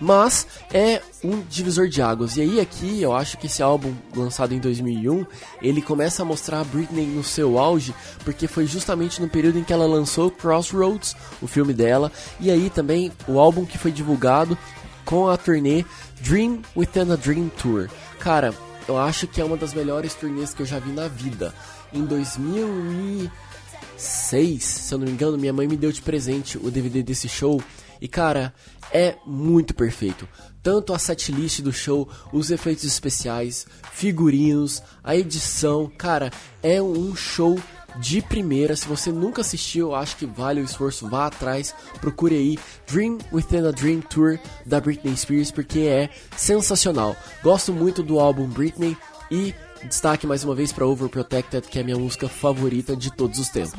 mas 0.01 0.47
é 0.73 1.01
um 1.23 1.41
divisor 1.41 1.87
de 1.87 2.01
águas. 2.01 2.35
E 2.35 2.41
aí 2.41 2.59
aqui 2.59 3.01
eu 3.01 3.15
acho 3.15 3.37
que 3.37 3.45
esse 3.45 3.61
álbum 3.61 3.93
lançado 4.15 4.53
em 4.53 4.59
2001, 4.59 5.25
ele 5.61 5.81
começa 5.81 6.23
a 6.23 6.25
mostrar 6.25 6.61
a 6.61 6.63
Britney 6.63 7.05
no 7.05 7.23
seu 7.23 7.59
auge, 7.59 7.93
porque 8.25 8.47
foi 8.47 8.65
justamente 8.65 9.21
no 9.21 9.29
período 9.29 9.59
em 9.59 9.63
que 9.63 9.71
ela 9.71 9.85
lançou 9.85 10.31
Crossroads, 10.31 11.15
o 11.39 11.47
filme 11.47 11.73
dela, 11.73 12.11
e 12.39 12.49
aí 12.49 12.71
também 12.71 13.11
o 13.27 13.39
álbum 13.39 13.63
que 13.63 13.77
foi 13.77 13.91
divulgado 13.91 14.57
com 15.05 15.29
a 15.29 15.37
turnê 15.37 15.85
Dream 16.21 16.61
Within 16.75 17.11
a 17.11 17.15
Dream 17.15 17.49
Tour. 17.49 17.87
Cara, 18.19 18.55
eu 18.87 18.97
acho 18.97 19.27
que 19.27 19.39
é 19.39 19.45
uma 19.45 19.57
das 19.57 19.73
melhores 19.73 20.15
turnês 20.15 20.53
que 20.53 20.63
eu 20.63 20.65
já 20.65 20.79
vi 20.79 20.91
na 20.91 21.07
vida. 21.07 21.53
Em 21.93 22.03
2006, 22.05 24.63
se 24.63 24.93
eu 24.93 24.97
não 24.97 25.05
me 25.05 25.11
engano, 25.11 25.37
minha 25.37 25.53
mãe 25.53 25.67
me 25.67 25.77
deu 25.77 25.91
de 25.91 26.01
presente 26.01 26.57
o 26.57 26.71
DVD 26.71 27.03
desse 27.03 27.29
show. 27.29 27.61
E 27.99 28.07
cara, 28.07 28.53
é 28.93 29.15
muito 29.25 29.73
perfeito. 29.73 30.27
Tanto 30.61 30.93
a 30.93 30.99
setlist 30.99 31.61
do 31.61 31.73
show, 31.73 32.07
os 32.31 32.51
efeitos 32.51 32.83
especiais, 32.83 33.65
figurinos, 33.91 34.83
a 35.03 35.15
edição, 35.15 35.91
cara, 35.97 36.31
é 36.61 36.81
um 36.81 37.15
show 37.15 37.59
de 37.97 38.21
primeira. 38.21 38.75
Se 38.75 38.87
você 38.87 39.11
nunca 39.11 39.41
assistiu, 39.41 39.95
acho 39.95 40.15
que 40.17 40.25
vale 40.25 40.61
o 40.61 40.63
esforço, 40.63 41.09
vá 41.09 41.27
atrás, 41.27 41.73
procure 41.99 42.35
aí 42.35 42.59
Dream 42.87 43.17
Within 43.31 43.67
a 43.67 43.71
Dream 43.71 44.01
Tour 44.01 44.39
da 44.65 44.79
Britney 44.79 45.15
Spears, 45.17 45.51
porque 45.51 45.79
é 45.79 46.09
sensacional. 46.37 47.15
Gosto 47.43 47.73
muito 47.73 48.03
do 48.03 48.19
álbum 48.19 48.47
Britney 48.47 48.95
e 49.29 49.53
destaque 49.83 50.27
mais 50.27 50.43
uma 50.43 50.53
vez 50.53 50.71
para 50.71 50.85
Overprotected, 50.85 51.67
que 51.67 51.79
é 51.79 51.81
a 51.81 51.85
minha 51.85 51.97
música 51.97 52.29
favorita 52.29 52.95
de 52.95 53.11
todos 53.15 53.39
os 53.39 53.49
tempos. 53.49 53.73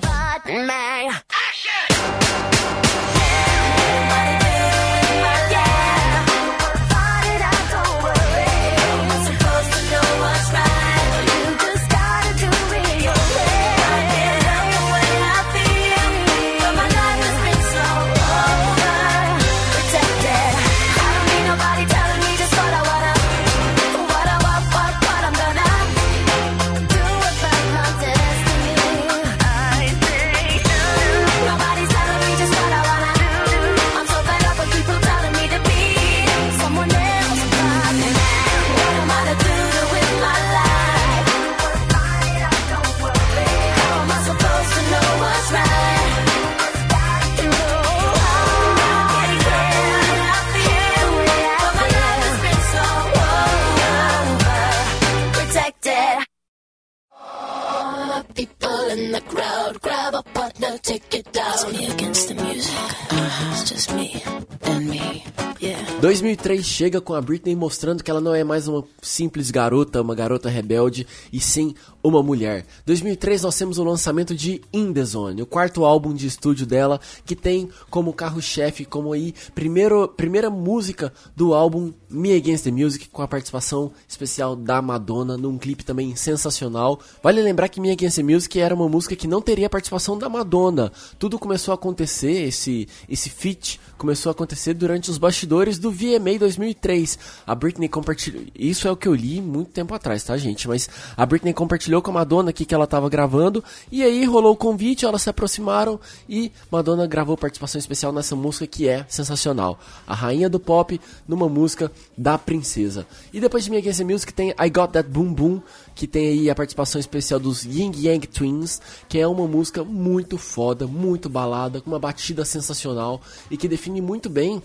2003 66.02 66.66
chega 66.66 67.00
com 67.00 67.14
a 67.14 67.21
Britney 67.21 67.54
mostrando 67.54 68.02
que 68.02 68.11
ela 68.11 68.21
não 68.21 68.35
é 68.35 68.42
mais 68.42 68.66
uma 68.66 68.82
simples 69.00 69.52
garota, 69.52 70.02
uma 70.02 70.16
garota 70.16 70.49
rebelde, 70.49 71.06
e 71.32 71.38
sim 71.38 71.76
uma 72.02 72.21
mulher. 72.21 72.66
2003 72.85 73.42
nós 73.42 73.56
temos 73.56 73.78
o 73.78 73.85
lançamento 73.85 74.35
de 74.35 74.61
In 74.73 74.92
The 74.92 75.04
Zone, 75.04 75.42
o 75.42 75.47
quarto 75.47 75.85
álbum 75.85 76.12
de 76.12 76.26
estúdio 76.26 76.66
dela, 76.66 77.00
que 77.25 77.37
tem 77.37 77.68
como 77.88 78.12
carro-chefe, 78.12 78.85
como 78.85 79.12
aí, 79.12 79.32
primeiro, 79.54 80.09
primeira 80.09 80.50
música 80.50 81.12
do 81.37 81.54
álbum 81.54 81.92
Me 82.11 82.35
Against 82.35 82.64
The 82.64 82.73
Music, 82.73 83.09
com 83.09 83.23
a 83.23 83.28
participação 83.28 83.92
especial 84.09 84.56
da 84.56 84.82
Madonna, 84.82 85.37
num 85.37 85.56
clipe 85.56 85.85
também 85.85 86.16
sensacional. 86.16 86.99
Vale 87.23 87.40
lembrar 87.40 87.68
que 87.68 87.80
Me 87.80 87.92
Against 87.92 88.16
the 88.16 88.25
Music 88.25 88.59
era 88.59 88.75
uma 88.75 88.88
música 88.88 89.14
que 89.14 89.28
não 89.28 89.40
teria 89.40 89.71
participação 89.71 90.18
da 90.18 90.28
Madonna. 90.28 90.90
Tudo 91.16 91.38
começou 91.38 91.71
a 91.71 91.76
acontecer, 91.76 92.49
esse, 92.49 92.88
esse 93.09 93.30
feat 93.30 93.78
começou 93.97 94.30
a 94.30 94.32
acontecer 94.32 94.75
durante 94.75 95.09
os 95.09 95.16
bastidores 95.16 95.78
do 95.78 95.91
VMA 95.92 96.38
2003. 96.38 97.18
A 97.46 97.54
Britney 97.54 97.88
compartilhou. 97.88 98.42
Isso 98.54 98.88
é 98.88 98.90
o 98.90 98.96
que 98.96 99.06
eu 99.06 99.14
li 99.14 99.40
muito 99.40 99.70
tempo 99.70 99.94
atrás, 99.94 100.25
tá, 100.25 100.37
gente? 100.37 100.66
Mas 100.66 100.88
a 101.16 101.26
Britney 101.26 101.52
compartilhou 101.52 102.02
com 102.02 102.11
a 102.11 102.14
Madonna 102.14 102.50
aqui 102.50 102.64
que 102.64 102.75
ela 102.75 102.84
estava 102.84 103.08
gravando. 103.08 103.62
E 103.90 104.02
aí 104.02 104.25
rolou 104.25 104.52
o 104.52 104.56
convite, 104.56 105.04
elas 105.04 105.22
se 105.22 105.30
aproximaram 105.30 106.00
e 106.28 106.50
Madonna 106.70 107.06
gravou 107.06 107.37
participação 107.37 107.78
especial 107.78 108.12
nessa 108.12 108.34
música 108.34 108.66
que 108.66 108.88
é 108.88 109.04
sensacional. 109.08 109.78
A 110.06 110.14
rainha 110.14 110.49
do 110.49 110.58
pop 110.58 111.00
numa 111.26 111.49
música 111.49 111.90
da 112.16 112.38
princesa. 112.38 113.06
E 113.32 113.40
depois 113.40 113.64
de 113.64 113.76
Against 113.76 113.99
the 113.99 114.04
Music 114.04 114.32
tem 114.32 114.50
I 114.50 114.70
Got 114.70 114.92
That 114.92 115.08
Boom 115.08 115.32
Boom, 115.32 115.62
que 115.94 116.06
tem 116.06 116.28
aí 116.28 116.50
a 116.50 116.54
participação 116.54 117.00
especial 117.00 117.38
dos 117.38 117.64
Ying 117.64 117.92
Yang 117.96 118.26
Twins, 118.28 118.80
que 119.08 119.18
é 119.18 119.26
uma 119.26 119.46
música 119.46 119.84
muito 119.84 120.38
foda, 120.38 120.87
muito 120.87 121.28
balada, 121.28 121.80
com 121.80 121.90
uma 121.90 121.99
batida 121.99 122.44
sensacional 122.44 123.20
e 123.50 123.56
que 123.56 123.68
define 123.68 124.00
muito 124.00 124.28
bem 124.28 124.62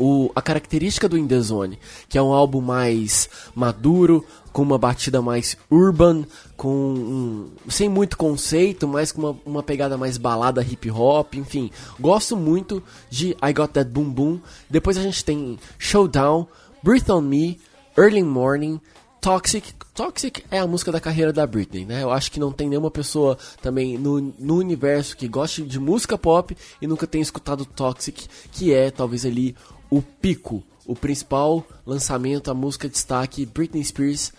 o, 0.00 0.32
a 0.34 0.40
característica 0.40 1.06
do 1.06 1.18
In 1.18 1.28
The 1.28 1.38
Zone, 1.40 1.78
que 2.08 2.16
é 2.16 2.22
um 2.22 2.32
álbum 2.32 2.62
mais 2.62 3.28
maduro, 3.54 4.24
com 4.50 4.62
uma 4.62 4.78
batida 4.78 5.20
mais 5.20 5.56
urban, 5.70 6.24
com 6.56 6.70
um, 6.70 7.50
sem 7.68 7.88
muito 7.88 8.16
conceito, 8.16 8.88
mas 8.88 9.12
com 9.12 9.20
uma, 9.20 9.36
uma, 9.44 9.62
pegada 9.62 9.98
mais 9.98 10.16
balada 10.16 10.62
hip 10.62 10.90
hop, 10.90 11.34
enfim. 11.34 11.70
Gosto 12.00 12.34
muito 12.34 12.82
de 13.10 13.36
I 13.42 13.52
Got 13.52 13.68
That 13.74 13.90
Boom 13.90 14.10
Boom. 14.10 14.40
Depois 14.68 14.96
a 14.96 15.02
gente 15.02 15.22
tem 15.22 15.58
Showdown, 15.78 16.46
Breathe 16.82 17.10
On 17.10 17.20
Me, 17.20 17.60
Early 17.96 18.24
Morning, 18.24 18.80
Toxic. 19.20 19.74
Toxic 20.00 20.42
é 20.50 20.58
a 20.58 20.66
música 20.66 20.90
da 20.90 20.98
carreira 20.98 21.30
da 21.30 21.46
Britney, 21.46 21.84
né? 21.84 22.02
Eu 22.02 22.10
acho 22.10 22.32
que 22.32 22.40
não 22.40 22.50
tem 22.50 22.70
nenhuma 22.70 22.90
pessoa 22.90 23.36
também 23.60 23.98
no, 23.98 24.18
no 24.38 24.56
universo 24.56 25.14
que 25.14 25.28
goste 25.28 25.60
de 25.60 25.78
música 25.78 26.16
pop 26.16 26.56
e 26.80 26.86
nunca 26.86 27.06
tenha 27.06 27.20
escutado 27.20 27.66
Toxic, 27.66 28.26
que 28.50 28.72
é 28.72 28.90
talvez 28.90 29.26
ali 29.26 29.54
o 29.90 30.00
pico, 30.00 30.64
o 30.86 30.96
principal 30.96 31.66
lançamento, 31.84 32.50
a 32.50 32.54
música 32.54 32.88
de 32.88 32.94
destaque 32.94 33.44
Britney 33.44 33.84
Spears. 33.84 34.32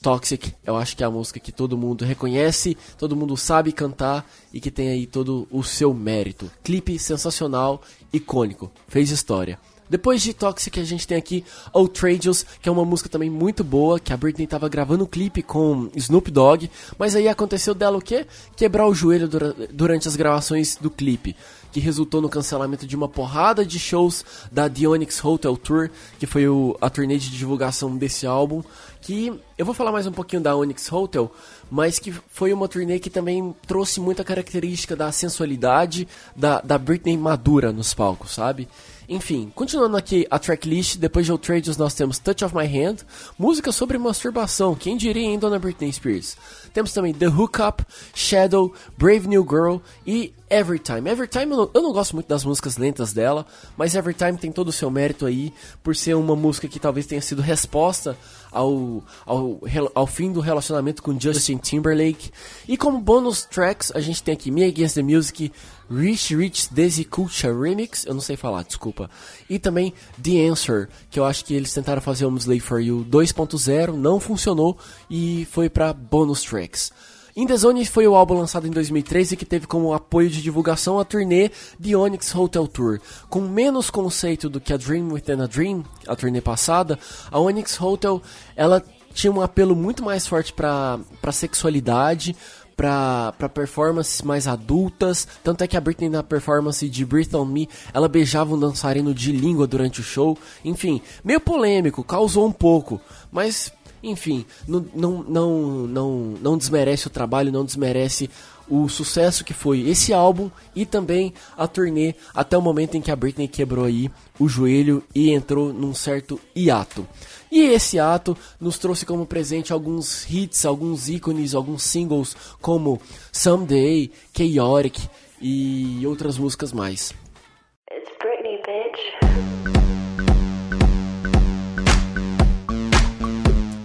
Toxic, 0.00 0.54
eu 0.64 0.76
acho 0.76 0.96
que 0.96 1.02
é 1.02 1.06
a 1.06 1.10
música 1.10 1.40
que 1.40 1.50
todo 1.50 1.76
mundo 1.76 2.04
reconhece, 2.04 2.78
todo 2.96 3.16
mundo 3.16 3.36
sabe 3.36 3.72
cantar 3.72 4.24
e 4.52 4.60
que 4.60 4.70
tem 4.70 4.88
aí 4.88 5.04
todo 5.04 5.48
o 5.50 5.64
seu 5.64 5.92
mérito. 5.92 6.48
Clipe 6.62 6.96
sensacional, 6.96 7.82
icônico, 8.12 8.70
fez 8.86 9.10
história. 9.10 9.58
Depois 9.88 10.20
de 10.22 10.34
Toxic, 10.34 10.78
a 10.78 10.84
gente 10.84 11.06
tem 11.06 11.16
aqui 11.16 11.44
Outrageous, 11.72 12.44
que 12.60 12.68
é 12.68 12.72
uma 12.72 12.84
música 12.84 13.08
também 13.08 13.30
muito 13.30 13.64
boa, 13.64 13.98
que 13.98 14.12
a 14.12 14.16
Britney 14.16 14.44
estava 14.44 14.68
gravando 14.68 15.04
o 15.04 15.06
um 15.06 15.10
clipe 15.10 15.42
com 15.42 15.90
Snoop 15.96 16.30
Dogg, 16.30 16.70
mas 16.98 17.16
aí 17.16 17.28
aconteceu 17.28 17.74
dela 17.74 17.96
o 17.96 18.02
quê? 18.02 18.26
Quebrar 18.56 18.86
o 18.86 18.94
joelho 18.94 19.28
durante 19.72 20.06
as 20.06 20.16
gravações 20.16 20.76
do 20.76 20.90
clipe, 20.90 21.34
que 21.72 21.80
resultou 21.80 22.20
no 22.20 22.28
cancelamento 22.28 22.86
de 22.86 22.96
uma 22.96 23.08
porrada 23.08 23.64
de 23.64 23.78
shows 23.78 24.24
da 24.50 24.68
The 24.68 24.86
Onyx 24.86 25.24
Hotel 25.24 25.56
Tour, 25.56 25.90
que 26.18 26.26
foi 26.26 26.48
o, 26.48 26.76
a 26.80 26.90
turnê 26.90 27.16
de 27.16 27.30
divulgação 27.30 27.96
desse 27.96 28.26
álbum, 28.26 28.62
que 29.00 29.32
eu 29.56 29.64
vou 29.64 29.74
falar 29.74 29.92
mais 29.92 30.06
um 30.06 30.12
pouquinho 30.12 30.42
da 30.42 30.56
Onyx 30.56 30.92
Hotel, 30.92 31.32
mas 31.70 31.98
que 31.98 32.12
foi 32.28 32.52
uma 32.52 32.68
turnê 32.68 32.98
que 32.98 33.10
também 33.10 33.54
trouxe 33.66 34.00
muita 34.00 34.24
característica 34.24 34.96
da 34.96 35.10
sensualidade 35.12 36.06
da, 36.34 36.60
da 36.60 36.78
Britney 36.78 37.16
madura 37.16 37.72
nos 37.72 37.94
palcos, 37.94 38.32
sabe? 38.32 38.68
Enfim, 39.08 39.50
continuando 39.54 39.96
aqui 39.96 40.26
a 40.30 40.38
tracklist, 40.38 40.98
depois 40.98 41.24
de 41.24 41.32
Outrageous 41.32 41.78
nós 41.78 41.94
temos 41.94 42.18
Touch 42.18 42.44
of 42.44 42.54
My 42.54 42.66
Hand, 42.66 42.98
música 43.38 43.72
sobre 43.72 43.96
masturbação, 43.96 44.74
quem 44.74 44.98
diria 44.98 45.24
em 45.24 45.38
Dona 45.38 45.58
Britney 45.58 45.90
Spears. 45.90 46.36
Temos 46.74 46.92
também 46.92 47.14
The 47.14 47.28
Hookup, 47.28 47.86
Shadow, 48.14 48.74
Brave 48.98 49.26
New 49.26 49.46
Girl 49.48 49.78
e 50.06 50.34
Everytime. 50.50 51.08
Everytime 51.08 51.52
eu 51.52 51.56
não, 51.56 51.70
eu 51.74 51.82
não 51.82 51.92
gosto 51.92 52.14
muito 52.14 52.28
das 52.28 52.44
músicas 52.44 52.76
lentas 52.76 53.12
dela, 53.12 53.46
mas 53.76 53.94
Everytime 53.94 54.36
tem 54.38 54.50
todo 54.50 54.68
o 54.68 54.72
seu 54.72 54.90
mérito 54.90 55.26
aí, 55.26 55.52
por 55.82 55.94
ser 55.94 56.14
uma 56.14 56.34
música 56.34 56.68
que 56.68 56.80
talvez 56.80 57.06
tenha 57.06 57.20
sido 57.20 57.42
resposta 57.42 58.16
ao, 58.50 59.02
ao, 59.26 59.60
ao 59.94 60.06
fim 60.06 60.32
do 60.32 60.40
relacionamento 60.40 61.02
com 61.02 61.18
Justin 61.18 61.58
Timberlake. 61.58 62.30
E 62.66 62.76
como 62.76 63.00
bônus 63.00 63.44
tracks, 63.44 63.92
a 63.94 64.00
gente 64.00 64.22
tem 64.22 64.34
aqui 64.34 64.50
Me 64.50 64.64
Against 64.64 64.94
the 64.94 65.02
Music, 65.02 65.52
Rich 65.90 66.36
Rich 66.36 66.72
Desi 66.72 67.04
Culture 67.04 67.52
Remix, 67.52 68.04
eu 68.04 68.14
não 68.14 68.20
sei 68.20 68.36
falar, 68.36 68.62
desculpa. 68.62 69.10
E 69.48 69.58
também 69.58 69.94
The 70.22 70.48
Answer, 70.48 70.88
que 71.10 71.18
eu 71.18 71.24
acho 71.24 71.44
que 71.44 71.54
eles 71.54 71.72
tentaram 71.72 72.02
fazer 72.02 72.26
o 72.26 72.36
Slave 72.36 72.60
For 72.60 72.80
You 72.80 73.06
2.0, 73.08 73.92
não 73.92 74.20
funcionou 74.20 74.78
e 75.08 75.46
foi 75.50 75.68
para 75.68 75.92
bonus 75.92 76.42
tracks. 76.42 76.92
In 77.38 77.46
The 77.46 77.56
Zone 77.56 77.86
foi 77.86 78.04
o 78.08 78.16
álbum 78.16 78.34
lançado 78.34 78.66
em 78.66 78.70
2013 78.72 79.36
que 79.36 79.44
teve 79.44 79.64
como 79.64 79.94
apoio 79.94 80.28
de 80.28 80.42
divulgação 80.42 80.98
a 80.98 81.04
turnê 81.04 81.52
The 81.80 81.96
Onyx 81.96 82.34
Hotel 82.34 82.66
Tour. 82.66 82.98
Com 83.30 83.42
menos 83.42 83.90
conceito 83.90 84.48
do 84.48 84.60
que 84.60 84.72
a 84.72 84.76
Dream 84.76 85.12
Within 85.12 85.40
a 85.40 85.46
Dream, 85.46 85.84
a 86.08 86.16
turnê 86.16 86.40
passada, 86.40 86.98
a 87.30 87.38
Onyx 87.38 87.80
Hotel 87.80 88.20
ela 88.56 88.82
tinha 89.14 89.32
um 89.32 89.40
apelo 89.40 89.76
muito 89.76 90.02
mais 90.02 90.26
forte 90.26 90.52
para 90.52 90.98
sexualidade, 91.30 92.34
para 92.76 93.48
performances 93.48 94.22
mais 94.22 94.46
adultas. 94.46 95.26
Tanto 95.42 95.62
é 95.62 95.68
que 95.68 95.76
a 95.76 95.80
Britney 95.80 96.08
na 96.08 96.24
performance 96.24 96.88
de 96.88 97.04
Breathe 97.04 97.34
On 97.34 97.44
Me, 97.44 97.68
ela 97.92 98.08
beijava 98.08 98.54
um 98.54 98.58
dançarino 98.58 99.14
de 99.14 99.30
língua 99.30 99.66
durante 99.66 100.00
o 100.00 100.04
show. 100.04 100.36
Enfim, 100.64 101.00
meio 101.24 101.40
polêmico, 101.40 102.02
causou 102.02 102.46
um 102.46 102.52
pouco. 102.52 103.00
Mas, 103.30 103.72
enfim, 104.02 104.44
não, 104.66 104.84
não, 104.94 105.22
não, 105.22 105.86
não, 105.86 106.10
não 106.40 106.58
desmerece 106.58 107.06
o 107.06 107.10
trabalho, 107.10 107.52
não 107.52 107.64
desmerece 107.64 108.30
o 108.68 108.88
sucesso 108.88 109.44
que 109.44 109.54
foi 109.54 109.88
esse 109.88 110.12
álbum 110.12 110.50
e 110.76 110.84
também 110.84 111.32
a 111.56 111.66
turnê 111.66 112.14
até 112.34 112.56
o 112.56 112.62
momento 112.62 112.96
em 112.96 113.00
que 113.00 113.10
a 113.10 113.16
Britney 113.16 113.48
quebrou 113.48 113.86
aí 113.86 114.10
o 114.38 114.48
joelho 114.48 115.02
e 115.14 115.30
entrou 115.30 115.72
num 115.72 115.94
certo 115.94 116.38
hiato. 116.54 117.06
E 117.50 117.60
esse 117.60 117.98
ato 117.98 118.36
nos 118.60 118.78
trouxe 118.78 119.06
como 119.06 119.24
presente 119.24 119.72
alguns 119.72 120.28
hits, 120.30 120.66
alguns 120.66 121.08
ícones, 121.08 121.54
alguns 121.54 121.82
singles 121.82 122.36
como 122.60 123.00
Someday, 123.32 124.10
Chaotic 124.36 125.08
e 125.40 126.06
outras 126.06 126.36
músicas 126.36 126.72
mais. 126.72 127.14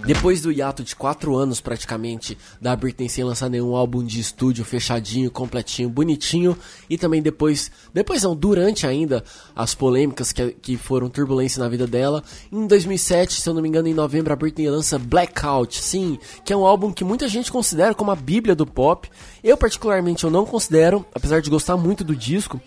Depois 0.06 0.42
do 0.42 0.52
hiato 0.52 0.84
de 0.84 0.94
4 0.94 1.34
anos 1.34 1.62
praticamente 1.62 2.36
da 2.60 2.76
Britney 2.76 3.08
sem 3.08 3.24
lançar 3.24 3.48
nenhum 3.48 3.74
álbum 3.74 4.04
de 4.04 4.20
estúdio 4.20 4.62
fechadinho, 4.62 5.30
completinho, 5.30 5.88
bonitinho 5.88 6.56
e 6.90 6.98
também 6.98 7.22
depois, 7.22 7.70
depois 7.92 8.22
não, 8.22 8.36
durante 8.36 8.86
ainda 8.86 9.24
as 9.56 9.74
polêmicas 9.74 10.30
que, 10.30 10.52
que 10.52 10.76
foram 10.76 11.08
turbulência 11.08 11.58
na 11.58 11.68
vida 11.68 11.86
dela, 11.86 12.22
em 12.52 12.66
2007, 12.66 13.40
se 13.40 13.48
eu 13.48 13.54
não 13.54 13.62
me 13.62 13.68
engano, 13.68 13.88
em 13.88 13.94
novembro 13.94 14.32
a 14.32 14.36
Britney 14.36 14.68
lança 14.68 14.98
Blackout, 14.98 15.78
sim, 15.80 16.18
que 16.44 16.52
é 16.52 16.56
um 16.56 16.66
álbum 16.66 16.92
que 16.92 17.02
muita 17.02 17.26
gente 17.26 17.50
considera 17.50 17.94
como 17.94 18.10
a 18.10 18.16
bíblia 18.16 18.54
do 18.54 18.66
pop. 18.66 19.08
Eu 19.42 19.56
particularmente 19.56 20.24
eu 20.24 20.30
não 20.30 20.44
considero, 20.44 21.04
apesar 21.14 21.40
de 21.40 21.48
gostar 21.48 21.78
muito 21.78 22.04
do 22.04 22.14
disco, 22.14 22.60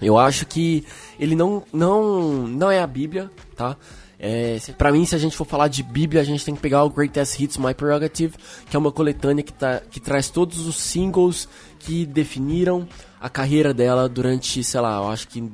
eu 0.00 0.16
acho 0.16 0.46
que 0.46 0.86
ele 1.18 1.34
não 1.34 1.62
não 1.70 2.48
não 2.48 2.70
é 2.70 2.80
a 2.80 2.86
bíblia, 2.86 3.30
tá? 3.54 3.76
É, 4.22 4.58
para 4.76 4.92
mim, 4.92 5.06
se 5.06 5.14
a 5.14 5.18
gente 5.18 5.34
for 5.34 5.46
falar 5.46 5.68
de 5.68 5.82
Bíblia, 5.82 6.20
a 6.20 6.24
gente 6.24 6.44
tem 6.44 6.54
que 6.54 6.60
pegar 6.60 6.84
o 6.84 6.90
Greatest 6.90 7.40
Hits 7.40 7.56
My 7.56 7.72
Prerogative, 7.72 8.34
que 8.68 8.76
é 8.76 8.78
uma 8.78 8.92
coletânea 8.92 9.42
que, 9.42 9.52
tá, 9.52 9.80
que 9.90 9.98
traz 9.98 10.28
todos 10.28 10.66
os 10.66 10.76
singles 10.76 11.48
que 11.78 12.04
definiram 12.04 12.86
a 13.18 13.30
carreira 13.30 13.72
dela 13.72 14.08
durante, 14.10 14.62
sei 14.62 14.80
lá, 14.80 14.96
eu 14.96 15.08
acho 15.08 15.26
que 15.26 15.50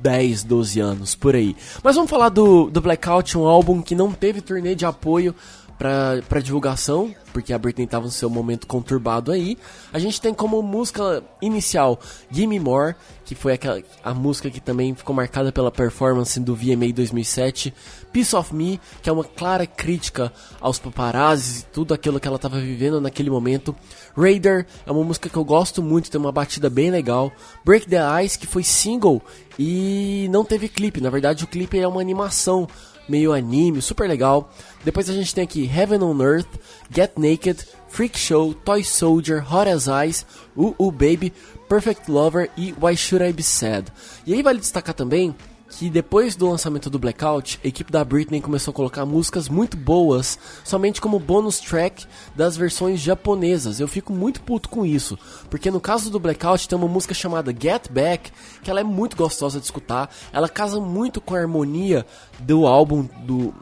10, 0.00 0.44
12 0.44 0.80
anos, 0.80 1.14
por 1.16 1.34
aí. 1.34 1.56
Mas 1.82 1.96
vamos 1.96 2.08
falar 2.08 2.28
do, 2.28 2.70
do 2.70 2.80
Blackout, 2.80 3.36
um 3.36 3.46
álbum 3.46 3.82
que 3.82 3.96
não 3.96 4.12
teve 4.12 4.40
turnê 4.40 4.76
de 4.76 4.86
apoio 4.86 5.34
para 5.78 6.40
divulgação, 6.42 7.14
porque 7.32 7.52
a 7.52 7.58
Britney 7.58 7.84
estava 7.84 8.04
no 8.04 8.10
seu 8.10 8.28
momento 8.28 8.66
conturbado 8.66 9.30
aí. 9.30 9.56
A 9.92 9.98
gente 10.00 10.20
tem 10.20 10.34
como 10.34 10.60
música 10.60 11.22
inicial 11.40 12.00
Gimme 12.30 12.58
More, 12.58 12.96
que 13.24 13.36
foi 13.36 13.52
aquela, 13.52 13.80
a 14.02 14.12
música 14.12 14.50
que 14.50 14.60
também 14.60 14.92
ficou 14.94 15.14
marcada 15.14 15.52
pela 15.52 15.70
performance 15.70 16.40
do 16.40 16.56
VMA 16.56 16.92
2007. 16.92 17.72
Piece 18.12 18.34
of 18.34 18.52
Me, 18.52 18.80
que 19.00 19.08
é 19.08 19.12
uma 19.12 19.22
clara 19.22 19.66
crítica 19.66 20.32
aos 20.60 20.80
paparazzi 20.80 21.60
e 21.60 21.64
tudo 21.66 21.94
aquilo 21.94 22.18
que 22.18 22.26
ela 22.26 22.36
estava 22.36 22.58
vivendo 22.58 23.00
naquele 23.00 23.30
momento. 23.30 23.74
Raider 24.16 24.66
é 24.84 24.90
uma 24.90 25.04
música 25.04 25.28
que 25.28 25.36
eu 25.36 25.44
gosto 25.44 25.80
muito, 25.80 26.10
tem 26.10 26.20
uma 26.20 26.32
batida 26.32 26.68
bem 26.68 26.90
legal. 26.90 27.30
Break 27.64 27.88
the 27.88 28.24
Ice, 28.24 28.36
que 28.36 28.48
foi 28.48 28.64
single 28.64 29.22
e 29.56 30.26
não 30.32 30.44
teve 30.44 30.68
clipe. 30.68 31.00
Na 31.00 31.10
verdade, 31.10 31.44
o 31.44 31.46
clipe 31.46 31.78
é 31.78 31.86
uma 31.86 32.00
animação 32.00 32.66
meio 33.08 33.32
anime, 33.32 33.80
super 33.80 34.08
legal. 34.08 34.52
Depois 34.84 35.08
a 35.08 35.12
gente 35.12 35.34
tem 35.34 35.44
aqui 35.44 35.66
Heaven 35.66 36.02
on 36.02 36.20
Earth, 36.20 36.48
Get 36.94 37.12
Naked, 37.16 37.64
Freak 37.88 38.18
Show, 38.18 38.54
Toy 38.54 38.84
Soldier, 38.84 39.42
Hot 39.52 39.68
as 39.68 39.86
Eyes, 39.88 40.26
Uh 40.56 40.90
Baby, 40.90 41.32
Perfect 41.68 42.10
Lover 42.10 42.50
e 42.56 42.74
Why 42.80 42.96
Should 42.96 43.24
I 43.24 43.32
Be 43.32 43.42
Sad. 43.42 43.92
E 44.26 44.34
aí 44.34 44.42
vale 44.42 44.58
destacar 44.58 44.94
também 44.94 45.34
que 45.68 45.90
depois 45.90 46.34
do 46.34 46.48
lançamento 46.48 46.88
do 46.88 46.98
Blackout, 46.98 47.60
a 47.62 47.68
equipe 47.68 47.92
da 47.92 48.04
Britney 48.04 48.40
começou 48.40 48.72
a 48.72 48.74
colocar 48.74 49.04
músicas 49.04 49.48
muito 49.48 49.76
boas 49.76 50.38
somente 50.64 51.00
como 51.00 51.18
bônus 51.18 51.60
track 51.60 52.06
das 52.34 52.56
versões 52.56 53.00
japonesas. 53.00 53.78
Eu 53.78 53.86
fico 53.86 54.12
muito 54.12 54.40
puto 54.40 54.68
com 54.68 54.84
isso, 54.84 55.18
porque 55.50 55.70
no 55.70 55.80
caso 55.80 56.10
do 56.10 56.18
Blackout 56.18 56.68
tem 56.68 56.78
uma 56.78 56.88
música 56.88 57.14
chamada 57.14 57.52
Get 57.52 57.90
Back, 57.90 58.32
que 58.62 58.70
ela 58.70 58.80
é 58.80 58.84
muito 58.84 59.16
gostosa 59.16 59.58
de 59.58 59.66
escutar, 59.66 60.10
ela 60.32 60.48
casa 60.48 60.80
muito 60.80 61.20
com 61.20 61.34
a 61.34 61.38
harmonia 61.38 62.06
do 62.40 62.66
álbum 62.66 63.08
do 63.24 63.54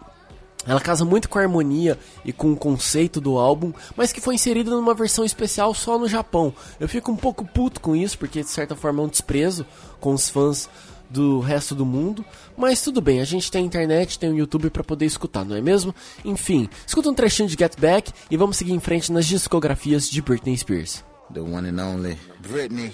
ela 0.67 0.81
casa 0.81 1.05
muito 1.05 1.29
com 1.29 1.39
a 1.39 1.43
harmonia 1.43 1.97
e 2.25 2.33
com 2.33 2.53
o 2.53 2.57
conceito 2.57 3.21
do 3.21 3.39
álbum, 3.39 3.73
mas 3.95 4.13
que 4.13 4.21
foi 4.21 4.35
inserida 4.35 4.71
numa 4.71 4.95
versão 4.95 5.25
especial 5.25 5.73
só 5.73 5.97
no 5.97 6.09
Japão. 6.09 6.53
Eu 6.81 6.89
fico 6.89 7.13
um 7.13 7.17
pouco 7.17 7.45
puto 7.45 7.81
com 7.81 7.95
isso, 7.95 8.19
porque 8.19 8.43
de 8.43 8.51
certa 8.51 8.75
forma 8.75 9.01
é 9.01 9.07
um 9.07 9.09
desprezo 9.09 9.65
com 10.01 10.13
os 10.13 10.29
fãs 10.29 10.69
do 11.09 11.41
resto 11.41 11.75
do 11.75 11.85
mundo, 11.85 12.25
mas 12.57 12.83
tudo 12.83 13.01
bem, 13.01 13.21
a 13.21 13.25
gente 13.25 13.51
tem 13.51 13.65
internet, 13.65 14.19
tem 14.19 14.31
o 14.31 14.37
YouTube 14.37 14.71
para 14.71 14.85
poder 14.85 15.07
escutar, 15.07 15.45
não 15.45 15.57
é 15.57 15.61
mesmo? 15.61 15.95
Enfim, 16.25 16.69
escuta 16.87 17.09
um 17.09 17.15
trechinho 17.15 17.49
de 17.49 17.57
Get 17.59 17.79
Back 17.79 18.13
e 18.31 18.37
vamos 18.37 18.57
seguir 18.57 18.73
em 18.73 18.81
frente 18.81 19.13
nas 19.13 19.27
discografias 19.27 20.09
de 20.09 20.21
Britney 20.23 20.57
Spears. 20.57 21.05
The 21.33 21.41
one 21.41 21.69
and 21.69 21.83
only 21.83 22.17
Britney. 22.41 22.93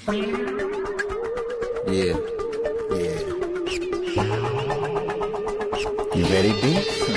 Yeah. 1.87 2.19
Yeah. 2.91 3.43
You 6.15 6.27
ready? 6.27 7.12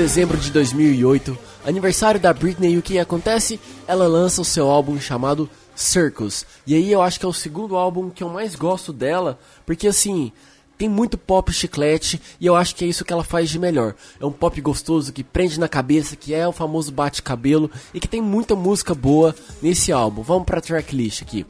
Dezembro 0.00 0.38
de 0.38 0.50
2008, 0.50 1.36
aniversário 1.62 2.18
da 2.18 2.32
Britney, 2.32 2.72
e 2.72 2.78
o 2.78 2.82
que 2.82 2.98
acontece? 2.98 3.60
Ela 3.86 4.08
lança 4.08 4.40
o 4.40 4.44
seu 4.46 4.70
álbum 4.70 4.98
chamado 4.98 5.46
Circus. 5.74 6.46
E 6.66 6.74
aí 6.74 6.90
eu 6.90 7.02
acho 7.02 7.20
que 7.20 7.26
é 7.26 7.28
o 7.28 7.34
segundo 7.34 7.76
álbum 7.76 8.08
que 8.08 8.22
eu 8.22 8.30
mais 8.30 8.54
gosto 8.54 8.94
dela, 8.94 9.38
porque 9.66 9.86
assim, 9.86 10.32
tem 10.78 10.88
muito 10.88 11.18
pop 11.18 11.52
chiclete 11.52 12.18
e 12.40 12.46
eu 12.46 12.56
acho 12.56 12.74
que 12.74 12.82
é 12.82 12.88
isso 12.88 13.04
que 13.04 13.12
ela 13.12 13.22
faz 13.22 13.50
de 13.50 13.58
melhor. 13.58 13.94
É 14.18 14.24
um 14.24 14.32
pop 14.32 14.58
gostoso 14.62 15.12
que 15.12 15.22
prende 15.22 15.60
na 15.60 15.68
cabeça, 15.68 16.16
que 16.16 16.32
é 16.32 16.48
o 16.48 16.52
famoso 16.52 16.90
bate-cabelo 16.90 17.70
e 17.92 18.00
que 18.00 18.08
tem 18.08 18.22
muita 18.22 18.56
música 18.56 18.94
boa 18.94 19.36
nesse 19.60 19.92
álbum. 19.92 20.22
Vamos 20.22 20.46
pra 20.46 20.62
tracklist 20.62 21.20
aqui. 21.20 21.44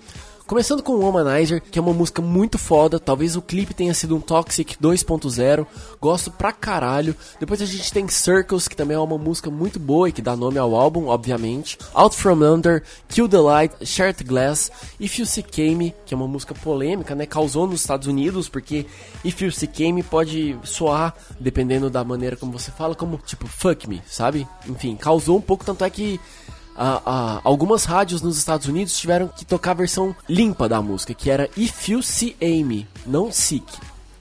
Começando 0.50 0.82
com 0.82 0.94
Womanizer, 0.94 1.62
que 1.62 1.78
é 1.78 1.82
uma 1.82 1.92
música 1.92 2.20
muito 2.20 2.58
foda, 2.58 2.98
talvez 2.98 3.36
o 3.36 3.40
clipe 3.40 3.72
tenha 3.72 3.94
sido 3.94 4.16
um 4.16 4.20
Toxic 4.20 4.76
2.0, 4.82 5.64
gosto 6.00 6.28
pra 6.28 6.50
caralho. 6.50 7.14
Depois 7.38 7.62
a 7.62 7.64
gente 7.64 7.92
tem 7.92 8.08
Circles, 8.08 8.66
que 8.66 8.74
também 8.74 8.96
é 8.96 8.98
uma 8.98 9.16
música 9.16 9.48
muito 9.48 9.78
boa 9.78 10.08
e 10.08 10.12
que 10.12 10.20
dá 10.20 10.34
nome 10.34 10.58
ao 10.58 10.74
álbum, 10.74 11.06
obviamente. 11.06 11.78
Out 11.94 12.16
From 12.16 12.42
Under, 12.42 12.82
Kill 13.08 13.28
the 13.28 13.38
Light, 13.38 13.86
Shared 13.86 14.24
Glass, 14.24 14.72
If 14.98 15.20
You 15.20 15.26
See 15.26 15.44
Me, 15.76 15.94
que 16.04 16.12
é 16.12 16.16
uma 16.16 16.26
música 16.26 16.52
polêmica, 16.52 17.14
né? 17.14 17.26
Causou 17.26 17.68
nos 17.68 17.82
Estados 17.82 18.08
Unidos, 18.08 18.48
porque 18.48 18.86
If 19.24 19.40
You 19.42 19.52
See 19.52 19.92
Me 19.92 20.02
pode 20.02 20.58
soar, 20.64 21.14
dependendo 21.38 21.88
da 21.88 22.02
maneira 22.02 22.34
como 22.34 22.50
você 22.50 22.72
fala, 22.72 22.96
como 22.96 23.20
tipo 23.24 23.46
fuck 23.46 23.88
me, 23.88 24.02
sabe? 24.04 24.48
Enfim, 24.66 24.96
causou 24.96 25.38
um 25.38 25.40
pouco, 25.40 25.64
tanto 25.64 25.84
é 25.84 25.90
que 25.90 26.18
a- 26.80 27.02
a- 27.04 27.40
algumas 27.44 27.84
rádios 27.84 28.22
nos 28.22 28.38
Estados 28.38 28.66
Unidos 28.66 28.98
tiveram 28.98 29.28
que 29.28 29.44
tocar 29.44 29.72
a 29.72 29.74
versão 29.74 30.16
limpa 30.28 30.66
da 30.68 30.80
música, 30.80 31.12
que 31.12 31.30
era 31.30 31.48
If 31.56 31.88
You 31.90 32.02
See 32.02 32.34
Amy, 32.42 32.88
não 33.06 33.30
Sick. 33.30 33.66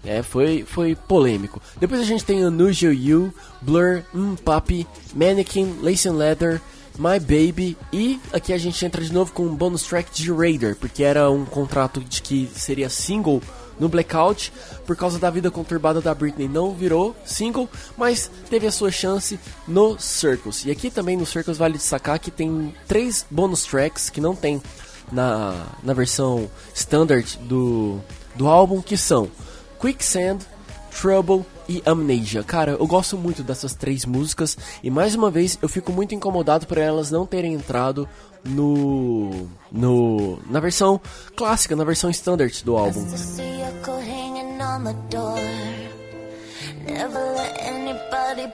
É, 0.03 0.21
foi, 0.23 0.63
foi 0.67 0.95
polêmico. 0.95 1.61
Depois 1.79 1.99
a 2.01 2.05
gente 2.05 2.23
tem 2.23 2.43
Unusual 2.45 2.93
You, 2.93 3.33
Blur, 3.61 4.01
Mm 4.13 4.35
Papi, 4.35 4.85
Mannequin, 5.13 5.77
Lace 5.81 6.07
and 6.07 6.13
Leather, 6.13 6.61
My 6.97 7.19
Baby 7.19 7.77
e 7.93 8.19
aqui 8.33 8.51
a 8.53 8.57
gente 8.57 8.85
entra 8.85 9.01
de 9.03 9.11
novo 9.13 9.31
com 9.31 9.43
um 9.45 9.55
bonus 9.55 9.83
track 9.83 10.09
de 10.13 10.31
Raider, 10.31 10.75
porque 10.75 11.01
era 11.03 11.29
um 11.31 11.45
contrato 11.45 12.01
de 12.01 12.21
que 12.21 12.49
seria 12.53 12.89
single 12.89 13.41
no 13.79 13.89
Blackout, 13.89 14.51
por 14.85 14.95
causa 14.95 15.17
da 15.17 15.29
vida 15.29 15.49
conturbada 15.49 16.01
da 16.01 16.13
Britney, 16.13 16.47
não 16.47 16.73
virou 16.73 17.15
single, 17.25 17.69
mas 17.97 18.29
teve 18.49 18.67
a 18.67 18.71
sua 18.71 18.91
chance 18.91 19.39
no 19.67 19.97
Circus. 19.99 20.65
E 20.65 20.71
aqui 20.71 20.91
também 20.91 21.15
no 21.15 21.25
Circus 21.25 21.57
vale 21.57 21.77
destacar 21.77 22.19
que 22.19 22.29
tem 22.29 22.75
três 22.87 23.25
bonus 23.29 23.63
tracks 23.65 24.09
que 24.09 24.21
não 24.21 24.35
tem 24.35 24.61
na, 25.11 25.53
na 25.83 25.93
versão 25.93 26.49
standard 26.73 27.37
do, 27.43 27.99
do 28.35 28.47
álbum, 28.47 28.81
que 28.81 28.97
são 28.97 29.29
Quicksand, 29.79 30.39
Trouble 30.91 31.45
e 31.67 31.81
Amnesia. 31.85 32.43
Cara, 32.43 32.71
eu 32.71 32.87
gosto 32.87 33.15
muito 33.15 33.43
dessas 33.43 33.73
três 33.73 34.03
músicas 34.03 34.57
e 34.83 34.89
mais 34.89 35.15
uma 35.15 35.29
vez 35.29 35.57
eu 35.61 35.69
fico 35.69 35.91
muito 35.91 36.15
incomodado 36.15 36.65
por 36.65 36.77
elas 36.77 37.11
não 37.11 37.25
terem 37.25 37.53
entrado 37.53 38.09
no 38.45 39.49
no 39.71 40.39
na 40.49 40.59
versão 40.59 40.99
clássica, 41.35 41.75
na 41.75 41.83
versão 41.83 42.09
standard 42.09 42.63
do 42.63 42.77
álbum. 42.77 43.05
anybody 47.59 48.47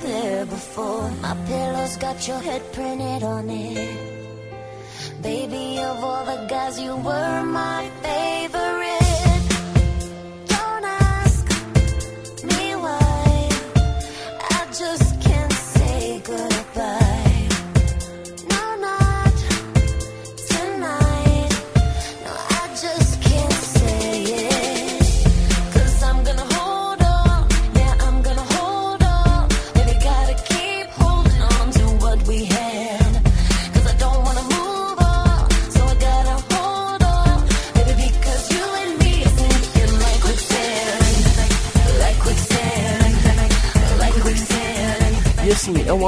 there 0.00 0.46
before. 0.46 1.10
Head 2.40 3.22
on 3.22 3.50
it. 3.50 4.18
Baby, 5.22 5.80
of 5.80 6.04
all 6.04 6.24
the 6.24 6.46
guys, 6.48 6.78
you 6.80 6.94
were 6.96 7.42
my 7.44 7.90
favorite. 8.02 9.17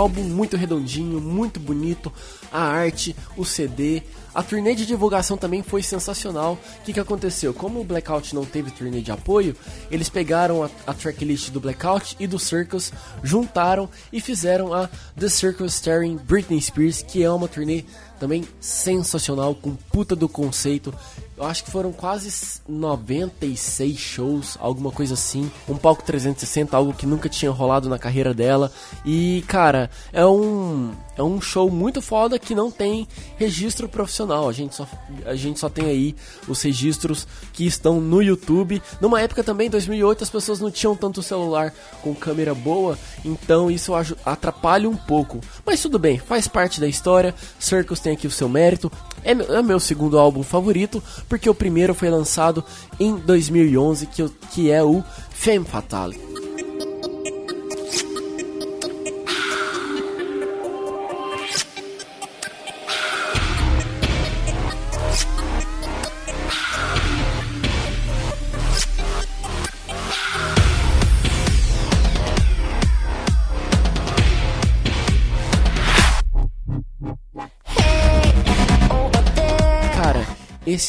Álbum 0.00 0.22
muito 0.22 0.56
redondinho, 0.56 1.20
muito 1.20 1.60
bonito, 1.60 2.12
a 2.50 2.62
arte, 2.62 3.14
o 3.36 3.44
CD, 3.44 4.02
a 4.40 4.42
turnê 4.42 4.74
de 4.74 4.86
divulgação 4.86 5.36
também 5.36 5.62
foi 5.62 5.82
sensacional. 5.82 6.54
O 6.54 6.82
que, 6.82 6.94
que 6.94 7.00
aconteceu? 7.00 7.52
Como 7.52 7.78
o 7.78 7.84
Blackout 7.84 8.34
não 8.34 8.42
teve 8.42 8.70
turnê 8.70 9.02
de 9.02 9.12
apoio, 9.12 9.54
eles 9.90 10.08
pegaram 10.08 10.64
a, 10.64 10.70
a 10.86 10.94
tracklist 10.94 11.50
do 11.50 11.60
Blackout 11.60 12.16
e 12.18 12.26
do 12.26 12.38
Circus, 12.38 12.90
juntaram 13.22 13.86
e 14.10 14.18
fizeram 14.18 14.72
a 14.72 14.88
The 15.18 15.28
Circus 15.28 15.74
Starring 15.74 16.16
Britney 16.16 16.58
Spears, 16.58 17.02
que 17.02 17.22
é 17.22 17.30
uma 17.30 17.48
turnê 17.48 17.84
também 18.18 18.46
sensacional, 18.60 19.54
com 19.54 19.74
puta 19.74 20.16
do 20.16 20.28
conceito. 20.28 20.94
Eu 21.36 21.44
acho 21.44 21.64
que 21.64 21.70
foram 21.70 21.90
quase 21.90 22.60
96 22.68 23.98
shows, 23.98 24.58
alguma 24.60 24.90
coisa 24.90 25.14
assim. 25.14 25.50
Um 25.66 25.76
palco 25.76 26.02
360, 26.02 26.76
algo 26.76 26.92
que 26.92 27.06
nunca 27.06 27.30
tinha 27.30 27.50
rolado 27.50 27.88
na 27.88 27.98
carreira 27.98 28.34
dela. 28.34 28.70
E, 29.06 29.42
cara, 29.48 29.90
é 30.12 30.24
um, 30.24 30.92
é 31.20 31.22
um 31.22 31.38
show 31.38 31.70
muito 31.70 32.00
foda 32.00 32.38
que 32.38 32.54
não 32.54 32.70
tem 32.70 33.06
registro 33.36 33.86
profissional. 33.88 34.48
A 34.48 34.52
gente 34.52 34.74
só, 34.74 34.88
a 35.26 35.34
gente 35.34 35.60
só 35.60 35.68
tem 35.68 35.84
aí 35.84 36.16
os 36.48 36.62
registros 36.62 37.28
que 37.52 37.66
estão 37.66 38.00
no 38.00 38.22
YouTube. 38.22 38.82
Numa 39.00 39.20
época 39.20 39.44
também, 39.44 39.66
em 39.66 39.70
2008, 39.70 40.24
as 40.24 40.30
pessoas 40.30 40.60
não 40.60 40.70
tinham 40.70 40.96
tanto 40.96 41.22
celular 41.22 41.74
com 42.02 42.14
câmera 42.14 42.54
boa, 42.54 42.98
então 43.22 43.70
isso 43.70 43.92
atrapalha 44.24 44.88
um 44.88 44.96
pouco. 44.96 45.40
Mas 45.64 45.82
tudo 45.82 45.98
bem, 45.98 46.18
faz 46.18 46.48
parte 46.48 46.80
da 46.80 46.88
história. 46.88 47.34
Circus 47.58 48.00
tem 48.00 48.14
aqui 48.14 48.26
o 48.26 48.30
seu 48.30 48.48
mérito. 48.48 48.90
É 49.22 49.34
meu, 49.34 49.76
é 49.76 49.78
segundo 49.78 50.18
álbum 50.18 50.42
favorito, 50.42 51.02
porque 51.28 51.50
o 51.50 51.54
primeiro 51.54 51.92
foi 51.92 52.08
lançado 52.08 52.64
em 52.98 53.14
2011, 53.16 54.06
que, 54.06 54.26
que 54.52 54.70
é 54.70 54.82
o 54.82 55.04
Femme 55.30 55.66
Fatale. 55.66 56.29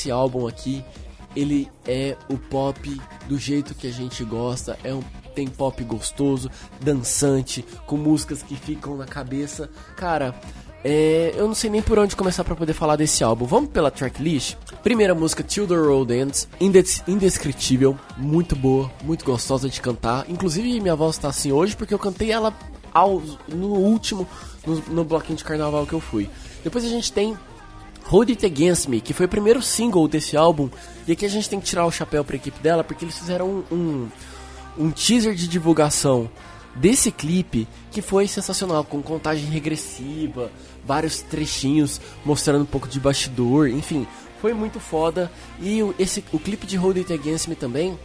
Esse 0.01 0.11
álbum 0.11 0.47
aqui, 0.47 0.83
ele 1.35 1.69
é 1.85 2.17
o 2.27 2.37
pop 2.37 2.99
do 3.27 3.37
jeito 3.37 3.75
que 3.75 3.87
a 3.87 3.91
gente 3.91 4.23
gosta. 4.23 4.77
É 4.83 4.93
um 4.93 5.03
tem 5.33 5.47
pop 5.47 5.81
gostoso, 5.85 6.51
dançante, 6.81 7.63
com 7.85 7.95
músicas 7.95 8.43
que 8.43 8.53
ficam 8.55 8.97
na 8.97 9.05
cabeça. 9.05 9.69
Cara, 9.95 10.35
é, 10.83 11.33
eu 11.37 11.47
não 11.47 11.55
sei 11.55 11.69
nem 11.69 11.81
por 11.81 11.97
onde 11.97 12.17
começar 12.17 12.43
pra 12.43 12.53
poder 12.53 12.73
falar 12.73 12.97
desse 12.97 13.23
álbum. 13.23 13.45
Vamos 13.45 13.69
pela 13.69 13.89
tracklist. 13.89 14.55
Primeira 14.83 15.15
música, 15.15 15.41
Till 15.41 15.65
the 15.67 15.75
Road 15.75 16.13
Ends, 16.13 16.49
Indes- 16.59 17.01
indescritível, 17.07 17.97
muito 18.17 18.57
boa, 18.57 18.91
muito 19.03 19.23
gostosa 19.23 19.69
de 19.69 19.79
cantar. 19.79 20.25
Inclusive 20.29 20.81
minha 20.81 20.95
voz 20.97 21.17
tá 21.17 21.29
assim 21.29 21.53
hoje 21.53 21.77
porque 21.77 21.93
eu 21.93 21.99
cantei 21.99 22.29
ela 22.29 22.53
ao, 22.93 23.21
no 23.47 23.67
último, 23.67 24.27
no, 24.67 24.75
no 24.89 25.05
bloquinho 25.05 25.37
de 25.37 25.45
carnaval 25.45 25.85
que 25.85 25.93
eu 25.93 26.01
fui. 26.01 26.29
Depois 26.61 26.83
a 26.83 26.89
gente 26.89 27.13
tem 27.13 27.37
Hold 28.05 28.29
It 28.29 28.45
Against 28.45 28.87
Me, 28.87 29.01
que 29.01 29.13
foi 29.13 29.25
o 29.25 29.29
primeiro 29.29 29.61
single 29.61 30.07
desse 30.07 30.35
álbum. 30.35 30.69
E 31.07 31.11
aqui 31.11 31.25
a 31.25 31.29
gente 31.29 31.49
tem 31.49 31.59
que 31.59 31.65
tirar 31.65 31.85
o 31.85 31.91
chapéu 31.91 32.23
pra 32.23 32.35
equipe 32.35 32.59
dela, 32.59 32.83
porque 32.83 33.05
eles 33.05 33.17
fizeram 33.17 33.63
um, 33.71 33.75
um, 33.75 34.09
um 34.77 34.91
teaser 34.91 35.33
de 35.33 35.47
divulgação 35.47 36.29
desse 36.75 37.11
clipe 37.11 37.67
que 37.91 38.01
foi 38.01 38.27
sensacional, 38.27 38.83
com 38.83 39.01
contagem 39.01 39.45
regressiva, 39.45 40.51
vários 40.85 41.21
trechinhos 41.21 41.99
mostrando 42.23 42.63
um 42.63 42.65
pouco 42.65 42.87
de 42.87 42.99
bastidor, 42.99 43.69
enfim, 43.69 44.07
foi 44.41 44.53
muito 44.53 44.79
foda. 44.79 45.31
E 45.59 45.79
esse, 45.99 46.23
o 46.31 46.39
clipe 46.39 46.65
de 46.65 46.77
Hold 46.77 46.97
It 46.97 47.13
Against 47.13 47.47
Me 47.47 47.55
também, 47.55 47.97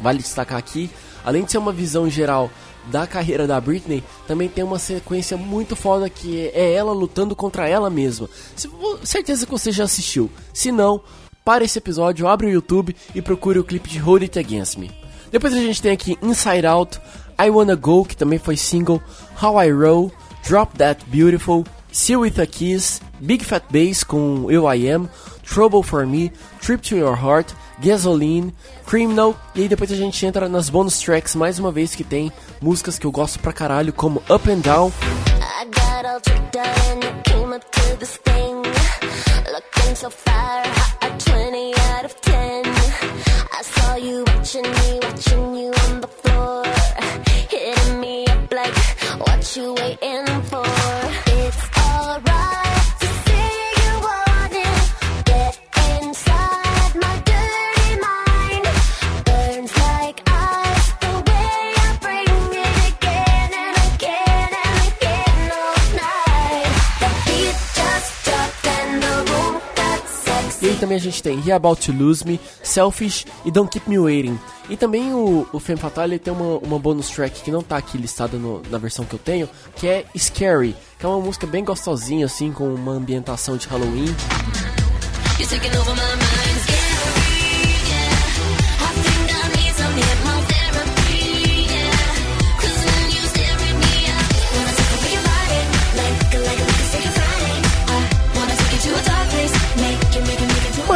vale 0.00 0.18
destacar 0.18 0.58
aqui, 0.58 0.90
além 1.24 1.44
de 1.44 1.52
ser 1.52 1.58
uma 1.58 1.72
visão 1.72 2.08
geral 2.10 2.50
da 2.90 3.06
carreira 3.06 3.46
da 3.46 3.60
Britney, 3.60 4.02
também 4.26 4.48
tem 4.48 4.64
uma 4.64 4.78
sequência 4.78 5.36
muito 5.36 5.74
foda 5.74 6.08
que 6.08 6.48
é 6.54 6.72
ela 6.72 6.92
lutando 6.92 7.34
contra 7.34 7.68
ela 7.68 7.90
mesma. 7.90 8.28
Certeza 9.02 9.46
que 9.46 9.52
você 9.52 9.72
já 9.72 9.84
assistiu. 9.84 10.30
Se 10.52 10.70
não, 10.70 11.00
para 11.44 11.64
esse 11.64 11.78
episódio, 11.78 12.26
abre 12.26 12.46
o 12.46 12.50
YouTube 12.50 12.94
e 13.14 13.20
procure 13.20 13.58
o 13.58 13.64
clipe 13.64 13.88
de 13.88 13.98
Hold 13.98 14.22
It 14.22 14.38
Against 14.38 14.76
Me. 14.76 14.90
Depois 15.30 15.52
a 15.52 15.58
gente 15.58 15.82
tem 15.82 15.92
aqui 15.92 16.18
Inside 16.22 16.66
Out, 16.66 17.00
I 17.38 17.50
Wanna 17.50 17.74
Go, 17.74 18.04
que 18.04 18.16
também 18.16 18.38
foi 18.38 18.56
single, 18.56 19.02
How 19.42 19.62
I 19.62 19.70
Roll, 19.70 20.12
Drop 20.48 20.76
That 20.78 21.04
Beautiful, 21.06 21.64
See 21.90 22.16
With 22.16 22.40
a 22.40 22.46
Kiss, 22.46 23.00
Big 23.20 23.44
Fat 23.44 23.64
Bass 23.70 24.04
com 24.04 24.50
Eu 24.50 24.72
I 24.72 24.90
Am, 24.90 25.08
Trouble 25.44 25.82
For 25.82 26.06
Me, 26.06 26.32
Trip 26.60 26.82
To 26.88 26.96
Your 26.96 27.16
Heart, 27.16 27.52
Gasoline, 27.80 28.54
Criminal, 28.86 29.36
e 29.54 29.62
aí 29.62 29.68
depois 29.68 29.92
a 29.92 29.96
gente 29.96 30.24
entra 30.24 30.48
nas 30.48 30.68
bonus 30.68 30.98
tracks 31.00 31.34
mais 31.34 31.58
uma 31.58 31.70
vez 31.70 31.94
que 31.94 32.04
tem 32.04 32.32
músicas 32.60 32.98
que 32.98 33.06
eu 33.06 33.12
gosto 33.12 33.38
pra 33.38 33.52
caralho, 33.52 33.92
como 33.92 34.22
Up 34.28 34.50
and 34.50 34.60
Down, 34.60 34.92
aí 70.74 70.80
também 70.80 70.96
a 70.96 71.00
gente 71.00 71.22
tem 71.22 71.40
He 71.46 71.52
About 71.52 71.86
To 71.86 71.92
Lose 71.92 72.26
Me, 72.26 72.40
Selfish 72.62 73.24
e 73.44 73.50
Don't 73.50 73.70
Keep 73.70 73.88
Me 73.88 73.98
Waiting. 73.98 74.38
E 74.68 74.76
também 74.76 75.12
o, 75.12 75.46
o 75.52 75.60
Femme 75.60 75.78
Fatale 75.78 76.18
tem 76.18 76.32
uma, 76.32 76.58
uma 76.58 76.78
bonus 76.78 77.08
track 77.10 77.42
que 77.42 77.50
não 77.50 77.62
tá 77.62 77.76
aqui 77.76 77.96
listada 77.96 78.38
na 78.70 78.78
versão 78.78 79.04
que 79.04 79.14
eu 79.14 79.18
tenho, 79.18 79.48
que 79.76 79.86
é 79.86 80.04
Scary, 80.16 80.74
que 80.98 81.06
é 81.06 81.08
uma 81.08 81.20
música 81.20 81.46
bem 81.46 81.64
gostosinha, 81.64 82.26
assim, 82.26 82.52
com 82.52 82.74
uma 82.74 82.92
ambientação 82.92 83.56
de 83.56 83.68
Halloween. 83.68 84.14
You're 85.38 86.43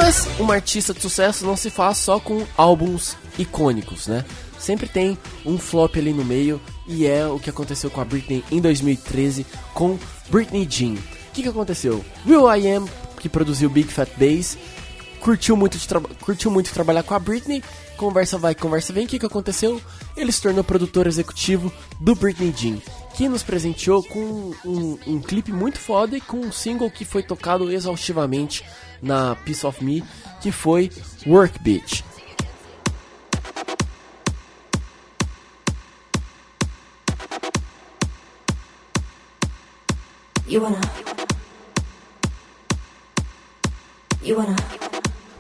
Mas 0.08 0.26
uma 0.38 0.54
artista 0.54 0.94
de 0.94 1.02
sucesso 1.02 1.44
não 1.44 1.54
se 1.54 1.68
faz 1.68 1.98
só 1.98 2.18
com 2.18 2.42
álbuns 2.56 3.14
icônicos, 3.38 4.06
né? 4.06 4.24
Sempre 4.58 4.88
tem 4.88 5.18
um 5.44 5.58
flop 5.58 5.94
ali 5.96 6.14
no 6.14 6.24
meio 6.24 6.58
e 6.86 7.06
é 7.06 7.26
o 7.26 7.38
que 7.38 7.50
aconteceu 7.50 7.90
com 7.90 8.00
a 8.00 8.06
Britney 8.06 8.42
em 8.50 8.58
2013 8.58 9.44
com 9.74 9.98
Britney 10.30 10.66
Jean. 10.66 10.94
O 10.94 11.32
que, 11.34 11.42
que 11.42 11.48
aconteceu? 11.50 12.02
Will 12.26 12.50
I 12.50 12.70
Am, 12.70 12.88
que 13.20 13.28
produziu 13.28 13.68
Big 13.68 13.92
Fat 13.92 14.08
Bass, 14.16 14.56
curtiu 15.20 15.54
muito, 15.54 15.76
curtiu 16.22 16.50
muito 16.50 16.72
trabalhar 16.72 17.02
com 17.02 17.12
a 17.12 17.18
Britney. 17.18 17.62
Conversa 17.98 18.38
vai, 18.38 18.54
conversa 18.54 18.94
vem. 18.94 19.04
O 19.04 19.08
que, 19.08 19.18
que 19.18 19.26
aconteceu? 19.26 19.78
Ele 20.16 20.32
se 20.32 20.40
tornou 20.40 20.64
produtor 20.64 21.06
executivo 21.06 21.70
do 22.00 22.14
Britney 22.14 22.54
Jean, 22.56 22.78
que 23.14 23.28
nos 23.28 23.42
presenteou 23.42 24.02
com 24.02 24.54
um, 24.64 24.98
um 25.06 25.20
clipe 25.20 25.52
muito 25.52 25.78
foda 25.78 26.16
e 26.16 26.20
com 26.22 26.38
um 26.38 26.50
single 26.50 26.90
que 26.90 27.04
foi 27.04 27.22
tocado 27.22 27.70
exaustivamente 27.70 28.64
na 29.02 29.34
Piece 29.36 29.66
of 29.66 29.84
Me, 29.84 30.02
que 30.40 30.50
foi 30.50 30.90
Work 31.26 31.58
Bitch. 31.62 32.02
You 40.46 40.62
wanna. 40.62 40.80
You 44.22 44.38
wanna. 44.38 44.56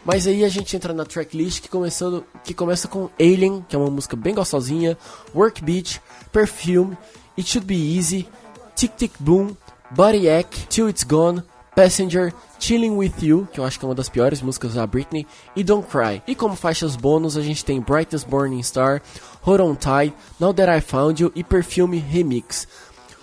Mas 0.04 0.26
aí 0.26 0.44
a 0.44 0.48
gente 0.48 0.74
entra 0.76 0.92
na 0.92 1.04
tracklist 1.04 1.60
que, 1.60 1.68
começando, 1.68 2.24
que 2.42 2.54
começa 2.54 2.88
com 2.88 3.10
Alien, 3.20 3.64
que 3.68 3.76
é 3.76 3.78
uma 3.78 3.90
música 3.90 4.16
bem 4.16 4.34
gostosinha, 4.34 4.96
Work 5.34 5.62
Beach, 5.62 6.00
Perfume, 6.32 6.96
It 7.36 7.48
Should 7.48 7.66
Be 7.66 7.96
Easy, 7.96 8.26
Tick 8.74 8.94
Tick 8.96 9.14
Boom, 9.18 9.54
Body 9.90 10.28
Ache, 10.28 10.66
Till 10.68 10.88
It's 10.88 11.04
Gone, 11.04 11.42
Passenger, 11.74 12.32
Chilling 12.58 12.96
With 12.96 13.14
You, 13.22 13.48
que 13.52 13.60
eu 13.60 13.64
acho 13.64 13.78
que 13.78 13.84
é 13.84 13.88
uma 13.88 13.94
das 13.94 14.08
piores 14.08 14.42
músicas 14.42 14.74
da 14.74 14.86
Britney, 14.86 15.26
e 15.54 15.62
Don't 15.62 15.86
Cry. 15.86 16.22
E 16.26 16.34
como 16.34 16.56
faixas 16.56 16.96
bônus 16.96 17.36
a 17.36 17.42
gente 17.42 17.64
tem 17.64 17.80
Brightest 17.80 18.26
Burning 18.26 18.62
Star, 18.62 19.00
Hold 19.42 19.60
On 19.60 19.74
Tight, 19.74 20.14
Now 20.38 20.52
That 20.52 20.70
I 20.70 20.80
Found 20.80 21.22
You 21.22 21.32
e 21.34 21.44
Perfume 21.44 21.98
Remix. 21.98 22.66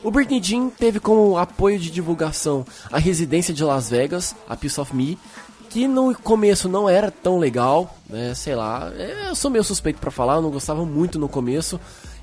O 0.04 0.12
Britney 0.12 0.42
Jean 0.42 0.70
teve 0.70 1.00
como 1.00 1.38
apoio 1.38 1.80
de 1.80 1.90
divulgação 1.90 2.66
a 2.92 3.00
residência 3.00 3.54
de 3.54 3.64
Las 3.64 3.90
Vegas, 3.90 4.36
a 4.48 4.56
Piece 4.56 4.80
of 4.80 4.96
Me, 4.96 5.18
que 5.70 5.88
no 5.88 6.16
começo 6.16 6.70
não 6.70 6.88
era 6.88 7.12
tão 7.12 7.38
legal, 7.38 7.98
né? 8.10 8.34
Sei 8.34 8.56
lá, 8.56 8.92
é, 8.96 9.30
eu 9.30 9.36
sou 9.36 9.52
meio 9.52 9.64
suspeito 9.64 10.00
pra 10.00 10.12
falar, 10.12 10.36
eu 10.36 10.42
não 10.42 10.52
gostava 10.52 10.86
muito 10.86 11.20
no 11.20 11.28
começo. 11.28 11.80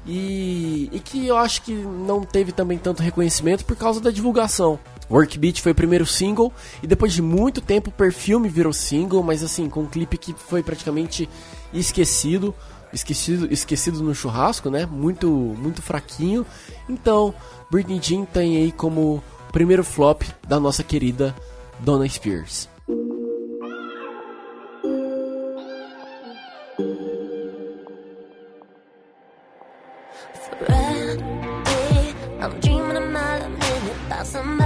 E, 0.06 0.88
e 0.92 0.98
que 0.98 1.26
eu 1.26 1.36
acho 1.36 1.62
que 1.62 1.72
não 1.72 2.22
teve 2.22 2.50
também 2.50 2.78
tanto 2.78 3.02
reconhecimento 3.02 3.64
por 3.64 3.76
causa 3.76 4.00
da 4.00 4.10
divulgação. 4.10 4.78
Work 5.10 5.38
Beat 5.38 5.60
foi 5.60 5.72
o 5.72 5.74
primeiro 5.74 6.06
single 6.06 6.52
e 6.82 6.86
depois 6.86 7.12
de 7.12 7.22
muito 7.22 7.60
tempo 7.60 7.90
Perfume 7.90 8.48
virou 8.48 8.72
single, 8.72 9.22
mas 9.22 9.42
assim, 9.42 9.68
com 9.68 9.82
um 9.82 9.86
clipe 9.86 10.16
que 10.16 10.32
foi 10.32 10.62
praticamente 10.62 11.28
esquecido, 11.72 12.54
esquecido, 12.92 13.52
esquecido 13.52 14.02
no 14.02 14.14
churrasco, 14.14 14.70
né? 14.70 14.86
Muito 14.86 15.28
muito 15.28 15.82
fraquinho. 15.82 16.46
Então, 16.88 17.34
Britney 17.70 18.00
Jean 18.02 18.24
tem 18.24 18.56
aí 18.56 18.72
como 18.72 19.22
primeiro 19.52 19.84
flop 19.84 20.22
da 20.46 20.58
nossa 20.58 20.82
querida 20.82 21.34
Donna 21.80 22.08
Spears. 22.08 22.68
Friday, 30.64 31.32
I'm. 34.34 34.61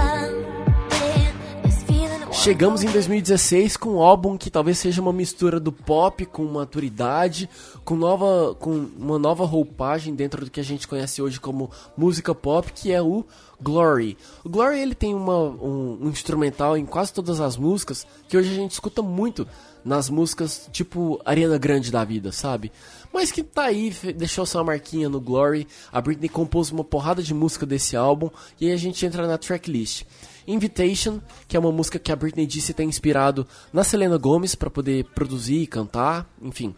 Chegamos 2.47 2.81
em 2.81 2.89
2016 2.89 3.75
com 3.75 3.95
um 3.95 4.01
álbum 4.01 4.37
que 4.37 4.49
talvez 4.49 4.77
seja 4.77 5.01
uma 5.01 5.11
mistura 5.11 5.59
do 5.59 5.69
pop 5.69 6.25
com 6.25 6.45
maturidade, 6.45 7.49
com, 7.83 7.93
nova, 7.93 8.55
com 8.55 8.87
uma 8.97 9.19
nova 9.19 9.43
roupagem 9.43 10.15
dentro 10.15 10.45
do 10.45 10.49
que 10.49 10.61
a 10.61 10.63
gente 10.63 10.87
conhece 10.87 11.21
hoje 11.21 11.41
como 11.41 11.69
música 11.97 12.33
pop, 12.33 12.71
que 12.71 12.89
é 12.89 13.01
o 13.01 13.25
Glory. 13.59 14.17
O 14.45 14.49
Glory 14.49 14.79
ele 14.79 14.95
tem 14.95 15.13
uma, 15.13 15.37
um, 15.37 15.99
um 16.03 16.07
instrumental 16.07 16.77
em 16.77 16.85
quase 16.85 17.11
todas 17.11 17.41
as 17.41 17.57
músicas 17.57 18.07
que 18.29 18.37
hoje 18.37 18.49
a 18.49 18.55
gente 18.55 18.71
escuta 18.71 19.01
muito 19.01 19.45
nas 19.83 20.09
músicas 20.09 20.69
tipo 20.71 21.19
Ariana 21.25 21.57
Grande 21.57 21.91
da 21.91 22.05
vida, 22.05 22.31
sabe? 22.31 22.71
Mas 23.11 23.29
que 23.29 23.43
tá 23.43 23.63
aí, 23.63 23.93
deixou 24.15 24.45
sua 24.45 24.63
marquinha 24.63 25.09
no 25.09 25.19
Glory. 25.19 25.67
A 25.91 25.99
Britney 25.99 26.29
compôs 26.29 26.71
uma 26.71 26.85
porrada 26.85 27.21
de 27.21 27.33
música 27.33 27.65
desse 27.65 27.97
álbum 27.97 28.29
e 28.57 28.67
aí 28.67 28.71
a 28.71 28.77
gente 28.77 29.05
entra 29.05 29.27
na 29.27 29.37
tracklist. 29.37 30.05
Invitation, 30.47 31.19
que 31.47 31.57
é 31.57 31.59
uma 31.59 31.71
música 31.71 31.99
que 31.99 32.11
a 32.11 32.15
Britney 32.15 32.47
disse 32.47 32.73
ter 32.73 32.83
inspirado 32.83 33.45
na 33.73 33.83
Selena 33.83 34.17
Gomez 34.17 34.55
para 34.55 34.69
poder 34.69 35.03
produzir 35.13 35.57
e 35.57 35.67
cantar, 35.67 36.25
enfim. 36.41 36.73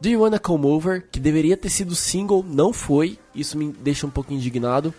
Do 0.00 0.08
You 0.08 0.22
Wanna 0.22 0.38
Come 0.38 0.66
Over, 0.66 1.08
que 1.10 1.20
deveria 1.20 1.56
ter 1.56 1.70
sido 1.70 1.94
single, 1.94 2.44
não 2.46 2.72
foi, 2.72 3.18
isso 3.34 3.56
me 3.56 3.72
deixa 3.72 4.06
um 4.06 4.10
pouco 4.10 4.34
indignado. 4.34 4.92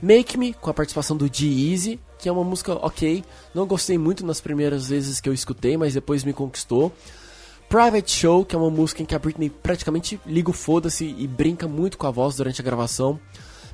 Make 0.00 0.38
Me, 0.38 0.54
com 0.54 0.70
a 0.70 0.74
participação 0.74 1.16
do 1.16 1.28
G-Eazy, 1.30 1.98
que 2.18 2.28
é 2.28 2.32
uma 2.32 2.44
música 2.44 2.72
ok, 2.74 3.24
não 3.52 3.66
gostei 3.66 3.98
muito 3.98 4.24
nas 4.24 4.40
primeiras 4.40 4.88
vezes 4.88 5.20
que 5.20 5.28
eu 5.28 5.34
escutei, 5.34 5.76
mas 5.76 5.94
depois 5.94 6.22
me 6.22 6.32
conquistou. 6.32 6.92
Private 7.68 8.10
Show, 8.10 8.44
que 8.44 8.54
é 8.54 8.58
uma 8.58 8.70
música 8.70 9.02
em 9.02 9.04
que 9.06 9.14
a 9.14 9.18
Britney 9.18 9.50
praticamente 9.50 10.18
liga 10.24 10.50
o 10.50 10.54
foda-se 10.54 11.04
e 11.04 11.26
brinca 11.26 11.68
muito 11.68 11.98
com 11.98 12.06
a 12.06 12.10
voz 12.10 12.36
durante 12.36 12.60
a 12.60 12.64
gravação. 12.64 13.20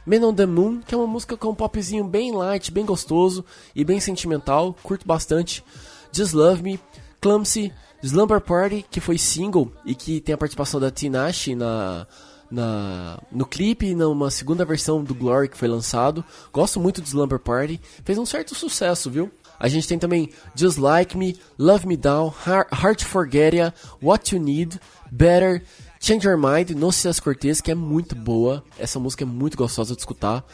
Man 0.06 0.26
on 0.26 0.34
the 0.34 0.46
Moon, 0.46 0.80
que 0.86 0.94
é 0.94 0.98
uma 0.98 1.06
música 1.06 1.36
com 1.36 1.48
um 1.48 1.54
popzinho 1.54 2.04
bem 2.04 2.32
light, 2.32 2.70
bem 2.70 2.84
gostoso 2.84 3.44
e 3.74 3.84
bem 3.84 4.00
sentimental, 4.00 4.76
curto 4.82 5.06
bastante. 5.06 5.64
Just 6.12 6.32
Love 6.34 6.62
Me, 6.62 6.80
Clumsy, 7.20 7.72
Slumber 8.02 8.40
Party, 8.40 8.84
que 8.90 9.00
foi 9.00 9.16
single 9.18 9.72
e 9.84 9.94
que 9.94 10.20
tem 10.20 10.34
a 10.34 10.38
participação 10.38 10.78
da 10.78 10.90
Tinashe 10.90 11.54
na, 11.54 12.06
na, 12.50 13.18
no 13.32 13.46
clipe 13.46 13.86
e 13.86 13.94
numa 13.94 14.30
segunda 14.30 14.64
versão 14.64 15.02
do 15.02 15.14
Glory 15.14 15.48
que 15.48 15.56
foi 15.56 15.68
lançado. 15.68 16.22
Gosto 16.52 16.78
muito 16.78 17.00
de 17.00 17.08
Slumber 17.08 17.38
Party, 17.38 17.80
fez 18.04 18.18
um 18.18 18.26
certo 18.26 18.54
sucesso, 18.54 19.10
viu? 19.10 19.30
A 19.58 19.68
gente 19.68 19.88
tem 19.88 19.98
também 19.98 20.30
Just 20.54 20.78
Like 20.78 21.16
Me, 21.16 21.38
Love 21.58 21.86
Me 21.86 21.96
Down, 21.96 22.32
Har- 22.46 22.66
Hard 22.70 22.98
to 22.98 23.06
Forget 23.06 23.54
Ya, 23.54 23.72
What 24.02 24.34
You 24.34 24.42
Need, 24.42 24.78
Better, 25.10 25.62
Change 26.04 26.28
Your 26.28 26.36
Mind, 26.36 26.72
No 26.72 26.92
Cias 26.92 27.18
Cortez, 27.18 27.62
que 27.62 27.70
é 27.70 27.74
muito 27.74 28.14
boa. 28.14 28.62
Essa 28.78 29.00
música 29.00 29.24
é 29.24 29.26
muito 29.26 29.56
gostosa 29.56 29.94
de 29.94 30.00
escutar. 30.00 30.44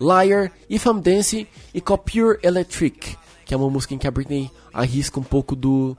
Liar, 0.00 0.50
If 0.68 0.84
I'm 0.86 1.00
Dancing 1.00 1.46
e 1.72 1.80
Pure 1.80 2.40
Electric, 2.42 3.16
que 3.44 3.54
é 3.54 3.56
uma 3.56 3.70
música 3.70 3.94
em 3.94 3.98
que 3.98 4.08
a 4.08 4.10
Britney 4.10 4.50
arrisca 4.72 5.20
um 5.20 5.22
pouco 5.22 5.54
do, 5.54 5.96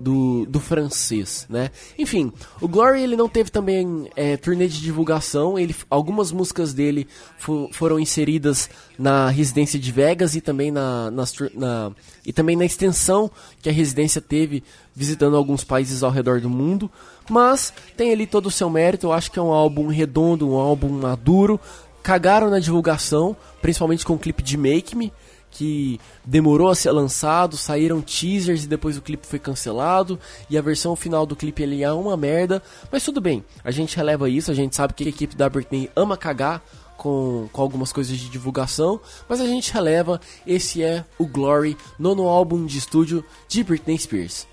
do, 0.00 0.46
do 0.46 0.58
francês, 0.58 1.46
né? 1.50 1.70
Enfim, 1.98 2.32
o 2.58 2.66
Glory 2.66 3.02
ele 3.02 3.16
não 3.16 3.28
teve 3.28 3.50
também 3.50 4.10
é, 4.16 4.34
turnê 4.38 4.66
de 4.66 4.80
divulgação, 4.80 5.58
ele, 5.58 5.76
algumas 5.90 6.32
músicas 6.32 6.72
dele 6.72 7.06
fo- 7.38 7.68
foram 7.70 8.00
inseridas 8.00 8.70
na 8.98 9.28
residência 9.28 9.78
de 9.78 9.92
Vegas 9.92 10.34
e 10.34 10.40
também 10.40 10.70
na, 10.70 11.10
na, 11.10 11.92
e 12.24 12.32
também 12.32 12.56
na 12.56 12.64
extensão 12.64 13.30
que 13.60 13.68
a 13.68 13.72
residência 13.72 14.22
teve 14.22 14.64
visitando 14.96 15.36
alguns 15.36 15.64
países 15.64 16.02
ao 16.02 16.10
redor 16.10 16.40
do 16.40 16.48
mundo, 16.48 16.90
mas 17.28 17.72
tem 17.96 18.10
ali 18.10 18.26
todo 18.26 18.46
o 18.46 18.50
seu 18.50 18.70
mérito, 18.70 19.06
eu 19.06 19.12
acho 19.12 19.30
que 19.30 19.38
é 19.38 19.42
um 19.42 19.52
álbum 19.52 19.88
redondo, 19.88 20.48
um 20.48 20.56
álbum 20.56 20.88
maduro, 20.88 21.60
cagaram 22.02 22.48
na 22.48 22.58
divulgação, 22.58 23.36
principalmente 23.60 24.06
com 24.06 24.14
o 24.14 24.18
clipe 24.18 24.42
de 24.42 24.56
Make 24.56 24.96
Me, 24.96 25.12
que 25.50 26.00
demorou 26.24 26.68
a 26.68 26.74
ser 26.74 26.92
lançado, 26.92 27.56
saíram 27.56 28.00
teasers 28.00 28.64
e 28.64 28.68
depois 28.68 28.96
o 28.96 29.02
clipe 29.02 29.26
foi 29.26 29.38
cancelado, 29.38 30.18
e 30.48 30.56
a 30.56 30.62
versão 30.62 30.94
final 30.94 31.26
do 31.26 31.36
clipe 31.36 31.62
ele 31.62 31.82
é 31.82 31.92
uma 31.92 32.16
merda, 32.16 32.62
mas 32.90 33.04
tudo 33.04 33.20
bem, 33.20 33.44
a 33.64 33.70
gente 33.70 33.96
releva 33.96 34.28
isso, 34.28 34.50
a 34.50 34.54
gente 34.54 34.76
sabe 34.76 34.94
que 34.94 35.04
a 35.04 35.08
equipe 35.08 35.36
da 35.36 35.48
Britney 35.48 35.90
ama 35.96 36.16
cagar 36.16 36.62
com, 36.96 37.48
com 37.52 37.62
algumas 37.62 37.92
coisas 37.92 38.16
de 38.16 38.28
divulgação, 38.28 39.00
mas 39.28 39.40
a 39.40 39.46
gente 39.46 39.72
releva, 39.72 40.20
esse 40.46 40.82
é 40.82 41.04
o 41.18 41.26
Glory, 41.26 41.76
nono 41.98 42.28
álbum 42.28 42.66
de 42.66 42.78
estúdio 42.78 43.24
de 43.48 43.64
Britney 43.64 43.98
Spears. 43.98 44.46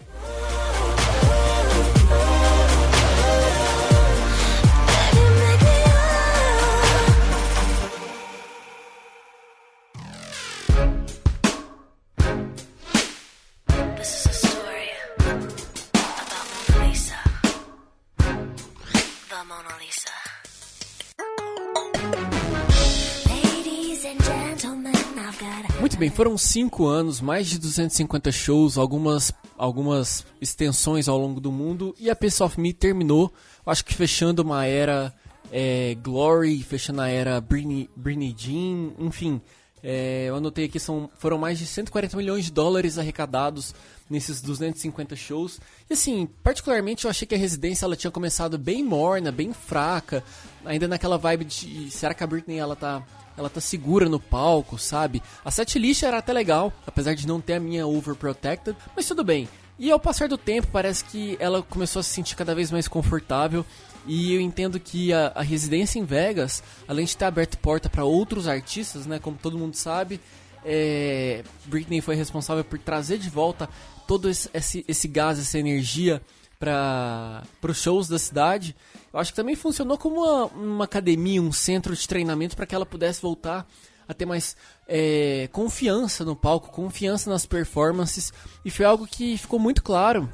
Muito 25.97 26.11
bem, 26.11 26.15
foram 26.15 26.37
5 26.37 26.85
anos, 26.85 27.19
mais 27.19 27.47
de 27.47 27.57
250 27.57 28.31
shows, 28.31 28.77
algumas, 28.77 29.33
algumas 29.57 30.23
extensões 30.39 31.07
ao 31.07 31.17
longo 31.17 31.41
do 31.41 31.51
mundo 31.51 31.95
e 31.99 32.07
a 32.07 32.15
Piece 32.15 32.43
of 32.43 32.61
Me 32.61 32.71
terminou, 32.71 33.33
acho 33.65 33.83
que 33.83 33.95
fechando 33.95 34.43
uma 34.43 34.63
era 34.63 35.11
é, 35.51 35.97
Glory, 36.03 36.61
fechando 36.61 37.01
a 37.01 37.09
era 37.09 37.41
Britney 37.41 38.35
Jean, 38.37 38.91
enfim. 38.99 39.41
é, 39.83 40.25
eu 40.27 40.35
anotei 40.35 40.65
aqui, 40.65 40.79
são, 40.79 41.09
foram 41.17 41.39
mais 41.39 41.57
de 41.57 41.65
140 41.65 42.15
milhões 42.15 42.45
de 42.45 42.51
dólares 42.51 42.99
arrecadados 42.99 43.73
nesses 44.07 44.39
250 44.39 45.15
shows. 45.15 45.59
E 45.89 45.93
assim, 45.93 46.29
particularmente 46.43 47.05
eu 47.05 47.09
achei 47.09 47.27
que 47.27 47.33
a 47.33 47.39
residência 47.39 47.85
ela 47.85 47.95
tinha 47.95 48.11
começado 48.11 48.55
bem 48.59 48.83
morna, 48.83 49.31
bem 49.31 49.51
fraca, 49.51 50.23
ainda 50.63 50.87
naquela 50.87 51.17
vibe 51.17 51.45
de 51.45 51.89
será 51.89 52.13
que 52.13 52.23
a 52.23 52.27
Britney 52.27 52.59
ela 52.59 52.75
tá 52.75 53.03
ela 53.37 53.49
tá 53.49 53.61
segura 53.61 54.09
no 54.09 54.19
palco, 54.19 54.77
sabe? 54.77 55.21
A 55.45 55.51
setlist 55.51 56.03
era 56.03 56.17
até 56.17 56.33
legal, 56.33 56.73
apesar 56.85 57.13
de 57.13 57.27
não 57.27 57.39
ter 57.39 57.53
a 57.53 57.59
minha 57.59 57.85
overprotected, 57.85 58.75
mas 58.95 59.07
tudo 59.07 59.23
bem. 59.23 59.47
E 59.79 59.91
ao 59.91 59.99
passar 59.99 60.27
do 60.27 60.37
tempo, 60.37 60.67
parece 60.71 61.05
que 61.05 61.37
ela 61.39 61.61
começou 61.61 61.99
a 61.99 62.03
se 62.03 62.09
sentir 62.09 62.35
cada 62.35 62.55
vez 62.55 62.71
mais 62.71 62.87
confortável. 62.87 63.63
E 64.07 64.33
eu 64.33 64.41
entendo 64.41 64.79
que 64.79 65.13
a, 65.13 65.33
a 65.35 65.43
residência 65.43 65.99
em 65.99 66.03
Vegas, 66.03 66.63
além 66.87 67.05
de 67.05 67.15
ter 67.15 67.25
aberto 67.25 67.57
porta 67.57 67.87
para 67.87 68.03
outros 68.03 68.47
artistas, 68.47 69.05
né, 69.05 69.19
como 69.19 69.37
todo 69.37 69.57
mundo 69.57 69.75
sabe, 69.75 70.19
é, 70.65 71.43
Britney 71.65 72.01
foi 72.01 72.15
responsável 72.15 72.63
por 72.63 72.79
trazer 72.79 73.19
de 73.19 73.29
volta 73.29 73.69
todo 74.07 74.29
esse, 74.29 74.49
esse, 74.53 74.85
esse 74.87 75.07
gás, 75.07 75.37
essa 75.37 75.59
energia 75.59 76.21
para 76.59 77.43
os 77.61 77.77
shows 77.77 78.07
da 78.07 78.17
cidade. 78.17 78.75
Eu 79.13 79.19
acho 79.19 79.31
que 79.31 79.35
também 79.35 79.55
funcionou 79.55 79.97
como 79.97 80.21
uma, 80.21 80.45
uma 80.45 80.85
academia, 80.85 81.41
um 81.41 81.51
centro 81.51 81.95
de 81.95 82.07
treinamento 82.07 82.55
para 82.55 82.65
que 82.65 82.75
ela 82.75 82.85
pudesse 82.85 83.21
voltar 83.21 83.67
a 84.07 84.13
ter 84.13 84.25
mais 84.25 84.55
é, 84.87 85.49
confiança 85.51 86.23
no 86.23 86.35
palco, 86.35 86.71
confiança 86.71 87.29
nas 87.29 87.45
performances. 87.45 88.31
E 88.63 88.71
foi 88.71 88.85
algo 88.85 89.05
que 89.05 89.37
ficou 89.37 89.59
muito 89.59 89.83
claro 89.83 90.29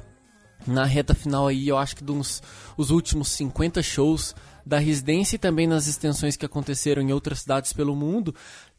na 0.66 0.84
reta 0.84 1.14
final 1.14 1.46
aí, 1.46 1.68
eu 1.68 1.76
acho 1.76 1.96
que 1.96 2.04
dos 2.04 2.42
os 2.76 2.90
últimos 2.90 3.28
50 3.32 3.82
shows 3.82 4.34
da 4.64 4.78
residência 4.78 5.36
e 5.36 5.38
também 5.38 5.66
nas 5.66 5.86
extensões 5.86 6.36
que 6.36 6.46
aconteceram 6.46 7.02
em 7.02 7.12
outras 7.12 7.40
cidades 7.40 7.72
pelo 7.72 7.94
mundo, 7.94 8.34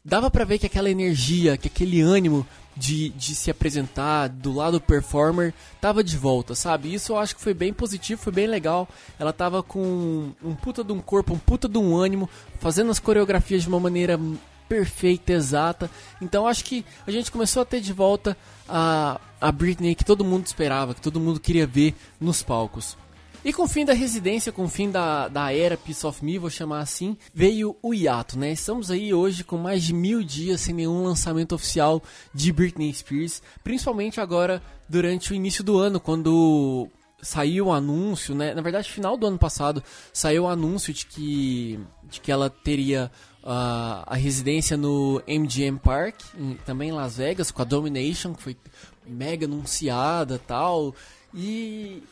dava 0.06 0.30
pra 0.30 0.44
ver 0.44 0.58
que 0.58 0.66
aquela 0.66 0.88
energia, 0.88 1.56
que 1.56 1.66
aquele 1.66 2.00
ânimo 2.00 2.46
de, 2.76 3.08
de 3.10 3.34
se 3.34 3.50
apresentar 3.50 4.28
do 4.28 4.52
lado 4.52 4.80
performer 4.80 5.52
tava 5.80 6.04
de 6.04 6.16
volta, 6.16 6.54
sabe? 6.54 6.94
Isso 6.94 7.12
eu 7.12 7.18
acho 7.18 7.34
que 7.34 7.42
foi 7.42 7.52
bem 7.52 7.72
positivo, 7.72 8.22
foi 8.22 8.32
bem 8.32 8.46
legal. 8.46 8.88
Ela 9.18 9.32
tava 9.32 9.62
com 9.64 10.30
um 10.42 10.54
puta 10.54 10.84
de 10.84 10.92
um 10.92 11.00
corpo, 11.00 11.34
um 11.34 11.38
puta 11.38 11.68
de 11.68 11.76
um 11.76 11.96
ânimo, 11.96 12.30
fazendo 12.60 12.90
as 12.90 13.00
coreografias 13.00 13.62
de 13.62 13.68
uma 13.68 13.80
maneira 13.80 14.18
perfeita, 14.68 15.32
exata. 15.32 15.90
Então 16.22 16.46
acho 16.46 16.64
que 16.64 16.84
a 17.04 17.10
gente 17.10 17.32
começou 17.32 17.62
a 17.62 17.66
ter 17.66 17.80
de 17.80 17.92
volta 17.92 18.36
a, 18.68 19.20
a 19.40 19.50
Britney 19.50 19.96
que 19.96 20.04
todo 20.04 20.24
mundo 20.24 20.46
esperava, 20.46 20.94
que 20.94 21.00
todo 21.00 21.18
mundo 21.18 21.40
queria 21.40 21.66
ver 21.66 21.94
nos 22.20 22.44
palcos. 22.44 22.96
E 23.46 23.52
com 23.52 23.62
o 23.62 23.68
fim 23.68 23.84
da 23.84 23.92
residência, 23.92 24.50
com 24.50 24.64
o 24.64 24.68
fim 24.68 24.90
da, 24.90 25.28
da 25.28 25.54
era 25.54 25.76
Piece 25.76 26.04
of 26.04 26.24
Me, 26.24 26.36
vou 26.36 26.50
chamar 26.50 26.80
assim, 26.80 27.16
veio 27.32 27.76
o 27.80 27.94
hiato, 27.94 28.36
né? 28.36 28.50
Estamos 28.50 28.90
aí 28.90 29.14
hoje 29.14 29.44
com 29.44 29.56
mais 29.56 29.84
de 29.84 29.94
mil 29.94 30.20
dias 30.20 30.62
sem 30.62 30.74
nenhum 30.74 31.04
lançamento 31.04 31.54
oficial 31.54 32.02
de 32.34 32.52
Britney 32.52 32.92
Spears, 32.92 33.40
principalmente 33.62 34.20
agora 34.20 34.60
durante 34.88 35.30
o 35.30 35.34
início 35.36 35.62
do 35.62 35.78
ano, 35.78 36.00
quando 36.00 36.88
saiu 37.22 37.66
o 37.66 37.72
anúncio, 37.72 38.34
né? 38.34 38.52
Na 38.52 38.62
verdade, 38.62 38.90
final 38.90 39.16
do 39.16 39.28
ano 39.28 39.38
passado, 39.38 39.80
saiu 40.12 40.42
o 40.42 40.48
anúncio 40.48 40.92
de 40.92 41.06
que, 41.06 41.78
de 42.10 42.20
que 42.20 42.32
ela 42.32 42.50
teria 42.50 43.12
a, 43.44 44.12
a 44.12 44.16
residência 44.16 44.76
no 44.76 45.22
MGM 45.24 45.78
Park, 45.78 46.20
em- 46.36 46.56
também 46.66 46.88
em 46.88 46.92
Las 46.92 47.16
Vegas, 47.18 47.52
com 47.52 47.62
a 47.62 47.64
Domination, 47.64 48.34
que 48.34 48.42
foi 48.42 48.56
mega 49.06 49.46
anunciada 49.46 50.36
tal. 50.44 50.92
E 51.32 52.02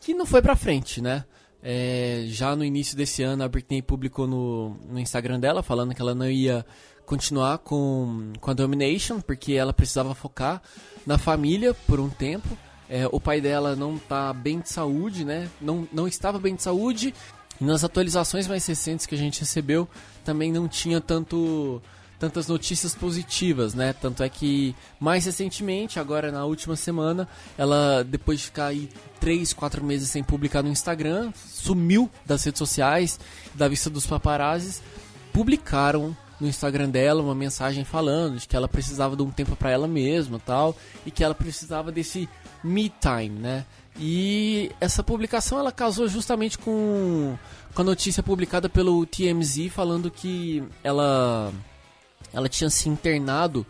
que 0.00 0.14
não 0.14 0.26
foi 0.26 0.42
pra 0.42 0.56
frente, 0.56 1.00
né? 1.00 1.24
É, 1.62 2.24
já 2.28 2.54
no 2.54 2.64
início 2.64 2.96
desse 2.96 3.22
ano, 3.22 3.42
a 3.42 3.48
Britney 3.48 3.82
publicou 3.82 4.26
no, 4.26 4.76
no 4.88 4.98
Instagram 4.98 5.40
dela 5.40 5.62
falando 5.62 5.94
que 5.94 6.00
ela 6.00 6.14
não 6.14 6.30
ia 6.30 6.64
continuar 7.04 7.58
com, 7.58 8.32
com 8.40 8.50
a 8.50 8.54
Domination, 8.54 9.20
porque 9.20 9.54
ela 9.54 9.72
precisava 9.72 10.14
focar 10.14 10.62
na 11.06 11.18
família 11.18 11.74
por 11.86 11.98
um 11.98 12.08
tempo. 12.08 12.56
É, 12.88 13.08
o 13.10 13.20
pai 13.20 13.40
dela 13.40 13.74
não 13.74 13.98
tá 13.98 14.32
bem 14.32 14.60
de 14.60 14.70
saúde, 14.70 15.24
né? 15.24 15.48
Não, 15.60 15.88
não 15.92 16.06
estava 16.06 16.38
bem 16.38 16.54
de 16.54 16.62
saúde. 16.62 17.14
E 17.60 17.64
nas 17.64 17.82
atualizações 17.82 18.46
mais 18.46 18.64
recentes 18.66 19.04
que 19.04 19.14
a 19.14 19.18
gente 19.18 19.40
recebeu, 19.40 19.88
também 20.24 20.52
não 20.52 20.68
tinha 20.68 21.00
tanto 21.00 21.82
tantas 22.18 22.48
notícias 22.48 22.94
positivas, 22.94 23.74
né? 23.74 23.92
Tanto 23.92 24.22
é 24.22 24.28
que 24.28 24.74
mais 24.98 25.24
recentemente, 25.24 26.00
agora 26.00 26.32
na 26.32 26.44
última 26.44 26.76
semana, 26.76 27.28
ela 27.56 28.02
depois 28.02 28.40
de 28.40 28.46
ficar 28.46 28.66
aí 28.66 28.88
3, 29.20 29.52
4 29.52 29.84
meses 29.84 30.10
sem 30.10 30.22
publicar 30.22 30.62
no 30.62 30.68
Instagram, 30.68 31.32
sumiu 31.34 32.10
das 32.26 32.44
redes 32.44 32.58
sociais, 32.58 33.18
da 33.54 33.68
vista 33.68 33.88
dos 33.88 34.06
paparazzis, 34.06 34.82
publicaram 35.32 36.16
no 36.40 36.46
Instagram 36.46 36.88
dela 36.88 37.22
uma 37.22 37.34
mensagem 37.34 37.84
falando 37.84 38.38
de 38.38 38.46
que 38.46 38.56
ela 38.56 38.68
precisava 38.68 39.16
de 39.16 39.22
um 39.22 39.30
tempo 39.30 39.56
para 39.56 39.70
ela 39.70 39.88
mesma, 39.88 40.38
tal, 40.38 40.76
e 41.04 41.10
que 41.10 41.24
ela 41.24 41.34
precisava 41.34 41.90
desse 41.90 42.28
me 42.62 42.88
time, 42.88 43.38
né? 43.38 43.64
E 43.98 44.70
essa 44.80 45.02
publicação 45.02 45.58
ela 45.58 45.72
casou 45.72 46.06
justamente 46.06 46.56
com, 46.56 47.36
com 47.74 47.82
a 47.82 47.84
notícia 47.84 48.22
publicada 48.22 48.68
pelo 48.68 49.04
TMZ 49.04 49.68
falando 49.70 50.10
que 50.10 50.62
ela 50.84 51.52
ela 52.32 52.48
tinha 52.48 52.70
se 52.70 52.88
internado 52.88 53.66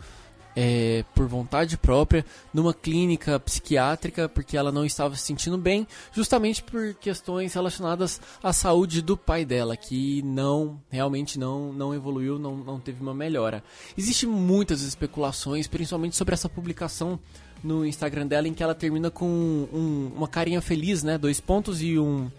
é, 0.55 1.05
por 1.15 1.27
vontade 1.27 1.77
própria 1.77 2.25
numa 2.53 2.73
clínica 2.73 3.39
psiquiátrica 3.39 4.27
porque 4.27 4.57
ela 4.57 4.71
não 4.71 4.83
estava 4.83 5.15
se 5.15 5.21
sentindo 5.21 5.57
bem, 5.57 5.87
justamente 6.11 6.61
por 6.63 6.93
questões 6.95 7.53
relacionadas 7.53 8.19
à 8.43 8.51
saúde 8.51 9.01
do 9.01 9.15
pai 9.15 9.45
dela, 9.45 9.77
que 9.77 10.21
não 10.23 10.81
realmente 10.89 11.37
não, 11.39 11.71
não 11.71 11.93
evoluiu, 11.93 12.37
não, 12.39 12.57
não 12.57 12.79
teve 12.79 13.01
uma 13.01 13.13
melhora. 13.13 13.63
Existem 13.97 14.27
muitas 14.27 14.81
especulações, 14.81 15.67
principalmente 15.67 16.15
sobre 16.17 16.33
essa 16.33 16.49
publicação 16.49 17.19
no 17.63 17.85
Instagram 17.85 18.25
dela, 18.25 18.47
em 18.47 18.53
que 18.53 18.63
ela 18.63 18.73
termina 18.75 19.11
com 19.11 19.25
um- 19.27 20.11
uma 20.15 20.27
carinha 20.27 20.61
feliz, 20.61 21.03
né? 21.03 21.17
Dois 21.17 21.39
pontos 21.41 21.81
e 21.81 21.99
um, 21.99 22.31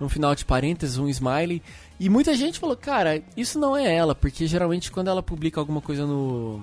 um 0.00 0.08
final 0.08 0.34
de 0.34 0.44
parênteses, 0.44 0.98
um 0.98 1.08
smiley. 1.08 1.62
E 1.98 2.08
muita 2.08 2.34
gente 2.34 2.58
falou, 2.58 2.76
cara, 2.76 3.22
isso 3.36 3.58
não 3.58 3.76
é 3.76 3.94
ela, 3.94 4.14
porque 4.14 4.46
geralmente 4.46 4.90
quando 4.90 5.08
ela 5.08 5.22
publica 5.22 5.60
alguma 5.60 5.80
coisa 5.80 6.06
no, 6.06 6.62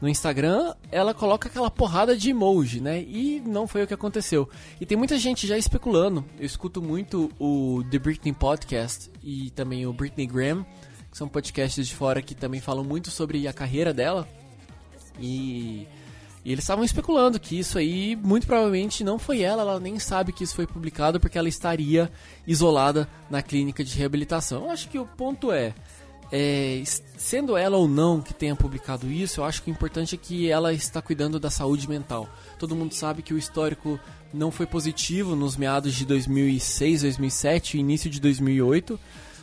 no 0.00 0.08
Instagram, 0.08 0.74
ela 0.90 1.12
coloca 1.12 1.48
aquela 1.48 1.70
porrada 1.70 2.16
de 2.16 2.30
emoji, 2.30 2.80
né? 2.80 3.00
E 3.02 3.42
não 3.44 3.66
foi 3.66 3.82
o 3.82 3.86
que 3.86 3.94
aconteceu. 3.94 4.48
E 4.80 4.86
tem 4.86 4.96
muita 4.96 5.18
gente 5.18 5.46
já 5.46 5.56
especulando. 5.56 6.24
Eu 6.38 6.46
escuto 6.46 6.80
muito 6.82 7.30
o 7.38 7.82
The 7.90 7.98
Britney 7.98 8.32
Podcast 8.32 9.10
e 9.22 9.50
também 9.50 9.86
o 9.86 9.92
Britney 9.92 10.26
Graham, 10.26 10.64
que 11.10 11.16
são 11.16 11.28
podcasts 11.28 11.86
de 11.86 11.94
fora 11.94 12.22
que 12.22 12.34
também 12.34 12.60
falam 12.60 12.84
muito 12.84 13.10
sobre 13.10 13.48
a 13.48 13.52
carreira 13.52 13.92
dela. 13.92 14.28
E, 15.18 15.88
e 16.44 16.52
eles 16.52 16.64
estavam 16.64 16.84
especulando 16.84 17.38
que 17.38 17.58
isso 17.58 17.78
aí 17.78 18.16
muito 18.16 18.46
provavelmente 18.46 19.04
não 19.04 19.18
foi 19.18 19.42
ela, 19.42 19.62
ela 19.62 19.80
nem 19.80 19.98
sabe 19.98 20.32
que 20.32 20.44
isso 20.44 20.54
foi 20.54 20.66
publicado 20.66 21.20
porque 21.20 21.38
ela 21.38 21.48
estaria 21.48 22.10
isolada 22.46 23.08
na 23.28 23.42
clínica 23.42 23.84
de 23.84 23.96
reabilitação. 23.96 24.64
Eu 24.64 24.70
acho 24.70 24.88
que 24.88 24.98
o 24.98 25.06
ponto 25.06 25.50
é, 25.52 25.74
é, 26.30 26.82
sendo 27.16 27.56
ela 27.56 27.76
ou 27.76 27.88
não 27.88 28.20
que 28.20 28.34
tenha 28.34 28.54
publicado 28.54 29.10
isso, 29.10 29.40
eu 29.40 29.44
acho 29.44 29.62
que 29.62 29.70
o 29.70 29.72
importante 29.72 30.14
é 30.14 30.18
que 30.18 30.50
ela 30.50 30.72
está 30.72 31.00
cuidando 31.00 31.40
da 31.40 31.50
saúde 31.50 31.88
mental. 31.88 32.28
Todo 32.58 32.76
mundo 32.76 32.94
sabe 32.94 33.22
que 33.22 33.34
o 33.34 33.38
histórico 33.38 33.98
não 34.32 34.50
foi 34.50 34.66
positivo 34.66 35.34
nos 35.34 35.56
meados 35.56 35.94
de 35.94 36.04
2006, 36.04 37.02
2007 37.02 37.76
e 37.76 37.80
início 37.80 38.10
de 38.10 38.20
2008. 38.20 38.98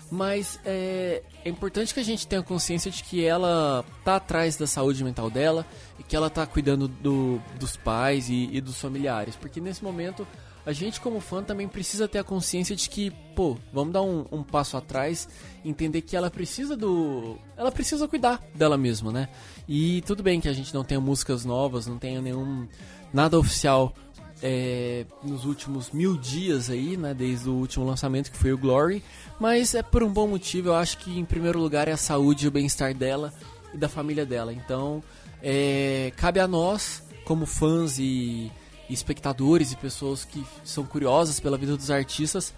Mas 0.10 0.60
é, 0.64 1.24
é 1.44 1.50
importante 1.50 1.94
que 1.94 2.00
a 2.00 2.04
gente 2.04 2.28
tenha 2.28 2.44
consciência 2.44 2.92
de 2.92 3.04
que 3.04 3.26
ela 3.26 3.84
tá 4.04 4.18
atrás 4.18 4.56
da 4.56 4.68
saúde 4.68 5.04
mental 5.04 5.30
dela 5.30 5.66
e 6.00 6.04
que 6.04 6.16
ela 6.16 6.30
tá 6.30 6.46
cuidando 6.46 6.88
do, 6.88 7.42
dos 7.60 7.76
pais 7.76 8.30
e, 8.30 8.50
e 8.52 8.62
dos 8.62 8.80
familiares. 8.80 9.36
Porque 9.36 9.60
nesse 9.60 9.84
momento 9.84 10.28
a 10.66 10.74
gente 10.74 11.00
como 11.00 11.20
fã 11.20 11.44
também 11.44 11.68
precisa 11.68 12.08
ter 12.08 12.18
a 12.18 12.24
consciência 12.24 12.76
de 12.76 12.90
que, 12.90 13.12
pô, 13.36 13.56
vamos 13.72 13.94
dar 13.94 14.02
um, 14.02 14.26
um 14.32 14.42
passo 14.42 14.76
atrás, 14.76 15.30
entender 15.64 16.02
que 16.02 16.16
ela 16.16 16.32
precisa 16.32 16.76
do. 16.76 17.38
Ela 17.56 17.72
precisa 17.72 18.08
cuidar 18.08 18.42
dela 18.56 18.78
mesma, 18.78 19.12
né? 19.12 19.30
E 19.68 20.02
tudo 20.02 20.24
bem 20.24 20.42
que 20.42 20.50
a 20.50 20.54
gente 20.54 20.74
não 20.74 20.84
tenha 20.84 21.00
músicas 21.00 21.46
novas, 21.46 21.86
não 21.86 22.00
tenha 22.00 22.20
nenhum. 22.20 22.68
nada 23.14 23.38
oficial 23.38 23.94
é, 24.42 25.06
nos 25.24 25.46
últimos 25.46 25.92
mil 25.92 26.18
dias 26.18 26.70
aí, 26.70 26.98
né? 26.98 27.14
Desde 27.14 27.50
o 27.50 27.54
último 27.54 27.86
lançamento 27.86 28.32
que 28.32 28.38
foi 28.38 28.54
o 28.54 28.58
Glory. 28.58 29.04
Mas 29.40 29.74
é 29.74 29.82
por 29.82 30.04
um 30.04 30.12
bom 30.12 30.28
motivo, 30.28 30.70
eu 30.70 30.76
acho 30.76 30.98
que 30.98 31.18
em 31.18 31.26
primeiro 31.26 31.60
lugar 31.60 31.88
é 31.88 31.92
a 31.92 31.98
saúde 31.98 32.46
e 32.46 32.48
o 32.48 32.52
bem-estar 32.52 32.94
dela 32.94 33.34
e 33.74 33.78
da 33.78 33.90
família 33.90 34.26
dela. 34.26 34.54
Então, 34.54 35.04
é, 35.42 36.12
cabe 36.16 36.40
a 36.40 36.48
nós, 36.48 37.04
como 37.26 37.46
fãs 37.46 37.98
e 38.00 38.52
espectadores 38.90 39.72
e 39.72 39.76
pessoas 39.76 40.24
que 40.24 40.46
são 40.64 40.86
curiosas 40.86 41.40
pela 41.40 41.58
vida 41.58 41.76
dos 41.76 41.90
artistas, 41.90 42.54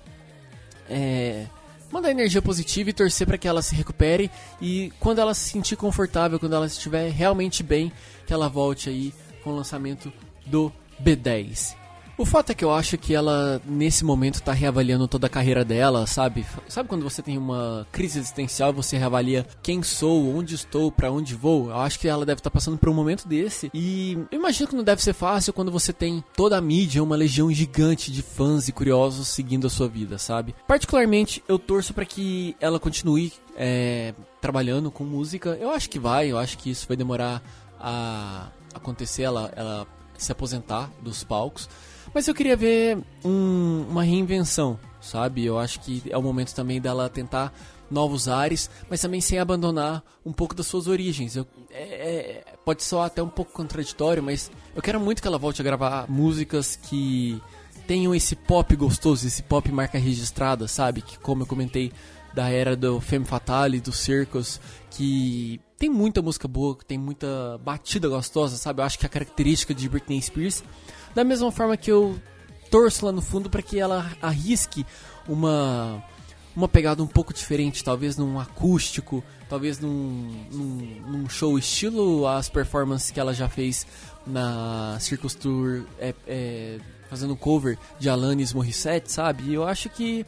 é, 0.90 1.48
mandar 1.92 2.12
energia 2.12 2.42
positiva 2.42 2.90
e 2.90 2.94
torcer 2.94 3.26
para 3.26 3.38
que 3.38 3.48
ela 3.48 3.62
se 3.62 3.76
recupere 3.76 4.30
e 4.62 4.92
quando 5.00 5.20
ela 5.20 5.34
se 5.34 5.50
sentir 5.50 5.76
confortável, 5.76 6.40
quando 6.40 6.56
ela 6.56 6.68
estiver 6.68 7.10
realmente 7.12 7.64
bem, 7.64 7.92
que 8.26 8.34
ela 8.34 8.50
volte 8.50 8.90
aí 8.90 9.14
com 9.44 9.52
o 9.52 9.56
lançamento 9.56 10.12
do 10.46 10.72
B10. 11.04 11.76
O 12.18 12.26
fato 12.26 12.52
é 12.52 12.56
que 12.56 12.66
eu 12.66 12.74
acho 12.74 12.98
que 12.98 13.14
ela, 13.14 13.62
nesse 13.64 14.04
momento, 14.04 14.42
tá 14.42 14.52
reavaliando 14.52 15.08
toda 15.08 15.28
a 15.28 15.30
carreira 15.30 15.64
dela, 15.64 16.08
sabe? 16.08 16.44
Sabe 16.68 16.90
quando 16.90 17.04
você 17.04 17.22
tem 17.22 17.38
uma 17.38 17.86
crise 17.92 18.18
existencial 18.18 18.72
e 18.72 18.74
você 18.74 18.98
reavalia 18.98 19.46
quem 19.62 19.84
sou, 19.84 20.36
onde 20.36 20.56
estou, 20.56 20.92
pra 20.92 21.12
onde 21.12 21.36
vou? 21.36 21.70
Eu 21.70 21.78
acho 21.78 22.00
que 22.00 22.08
ela 22.08 22.26
deve 22.26 22.40
estar 22.40 22.50
passando 22.50 22.76
por 22.76 22.90
um 22.90 22.94
momento 22.94 23.28
desse. 23.28 23.70
E 23.72 24.18
eu 24.32 24.40
imagino 24.40 24.68
que 24.68 24.76
não 24.76 24.84
deve 24.84 25.04
ser 25.04 25.14
fácil 25.14 25.54
quando 25.54 25.72
você 25.72 25.94
tem 25.94 26.24
toda 26.36 26.58
a 26.58 26.62
mídia, 26.62 27.04
uma 27.04 27.16
legião 27.16 27.52
gigante 27.52 28.12
de 28.12 28.24
fãs 28.24 28.68
e 28.68 28.72
curiosos 28.72 29.28
seguindo 29.28 29.68
a 29.68 29.70
sua 29.70 29.88
vida, 29.88 30.18
sabe? 30.18 30.56
Particularmente, 30.68 31.44
eu 31.48 31.60
torço 31.60 31.94
pra 31.94 32.04
que 32.04 32.56
ela 32.60 32.80
continue 32.80 33.32
é, 33.56 34.16
trabalhando 34.42 34.90
com 34.90 35.04
música. 35.04 35.56
Eu 35.62 35.70
acho 35.70 35.88
que 35.88 36.00
vai, 36.00 36.32
eu 36.32 36.40
acho 36.40 36.58
que 36.58 36.72
isso 36.72 36.88
vai 36.88 36.98
demorar 36.98 37.44
a 37.80 38.48
acontecer, 38.74 39.24
ela, 39.24 39.52
ela 39.56 39.88
se 40.18 40.32
aposentar 40.32 40.90
dos 41.02 41.24
palcos. 41.24 41.70
Mas 42.14 42.28
eu 42.28 42.34
queria 42.34 42.56
ver 42.56 42.98
um- 43.24 43.86
uma 43.90 44.04
reinvenção, 44.04 44.80
sabe? 45.02 45.46
Eu 45.46 45.60
acho 45.60 45.80
que 45.82 46.04
é 46.10 46.18
o 46.18 46.22
momento 46.22 46.54
também 46.54 46.80
dela 46.82 47.10
tentar 47.10 47.54
novos 47.90 48.28
ares, 48.28 48.70
mas 48.90 49.00
também 49.00 49.22
sem 49.22 49.40
abandonar 49.40 50.04
um 50.26 50.34
pouco 50.34 50.54
das 50.56 50.68
suas 50.68 50.88
origens. 50.88 51.36
Eu- 51.36 51.48
é- 51.72 51.84
é- 51.84 52.44
pode 52.66 52.84
soar 52.84 53.06
até 53.06 53.22
um 53.24 53.30
pouco 53.30 53.52
contraditório, 53.52 54.22
mas 54.22 54.52
eu 54.76 54.82
quero 54.82 55.00
muito 55.00 55.22
que 55.22 55.28
ela 55.28 55.38
volte 55.38 55.62
a 55.62 55.64
gravar 55.64 56.10
músicas 56.10 56.76
que 56.76 57.42
tenham 57.86 58.14
esse 58.14 58.36
pop 58.36 58.76
gostoso, 58.76 59.26
esse 59.26 59.42
pop 59.44 59.72
marca 59.72 59.98
registrada, 59.98 60.68
sabe? 60.68 61.02
Que 61.02 61.18
como 61.20 61.44
eu 61.44 61.48
comentei 61.48 61.94
da 62.34 62.50
era 62.50 62.76
do 62.76 63.00
Femme 63.00 63.26
Fatale, 63.26 63.80
do 63.80 63.94
Circus, 63.94 64.60
que 64.92 65.60
tem 65.78 65.90
muita 65.90 66.22
música 66.22 66.48
boa, 66.48 66.78
tem 66.88 66.98
muita 66.98 67.60
batida 67.64 68.08
gostosa, 68.08 68.58
sabe? 68.58 68.82
Eu 68.82 68.86
acho 68.86 68.98
que 68.98 69.06
é 69.06 69.08
a 69.08 69.10
característica 69.10 69.74
de 69.74 69.88
Britney 69.88 70.22
Spears, 70.22 70.64
da 71.14 71.24
mesma 71.24 71.52
forma 71.52 71.78
que 71.78 71.92
eu 71.92 72.20
torço 72.70 73.06
lá 73.06 73.12
no 73.12 73.22
fundo 73.22 73.50
para 73.50 73.62
que 73.62 73.80
ela 73.80 74.12
arrisque 74.22 74.86
uma 75.28 76.04
uma 76.56 76.68
pegada 76.68 77.04
um 77.04 77.08
pouco 77.08 77.32
diferente, 77.32 77.84
talvez 77.84 78.18
num 78.18 78.40
acústico, 78.40 79.24
talvez 79.48 79.80
num, 79.80 80.48
num, 80.52 81.02
num 81.08 81.30
show 81.30 81.56
estilo 81.56 82.28
as 82.28 82.50
performances 82.50 83.12
que 83.12 83.20
ela 83.20 83.32
já 83.32 83.48
fez 83.48 83.86
na 84.26 84.98
Circus 85.00 85.36
Tour, 85.36 85.84
é, 86.00 86.16
é, 86.28 86.80
fazendo 87.12 87.36
cover 87.36 87.78
de 88.00 88.10
Alanis 88.10 88.54
Morissette, 88.54 89.12
sabe? 89.12 89.54
Eu 89.54 89.68
acho 89.68 89.88
que 89.88 90.26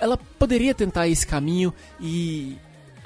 ela 0.00 0.16
poderia 0.16 0.74
tentar 0.74 1.06
esse 1.06 1.26
caminho 1.26 1.72
e 2.00 2.56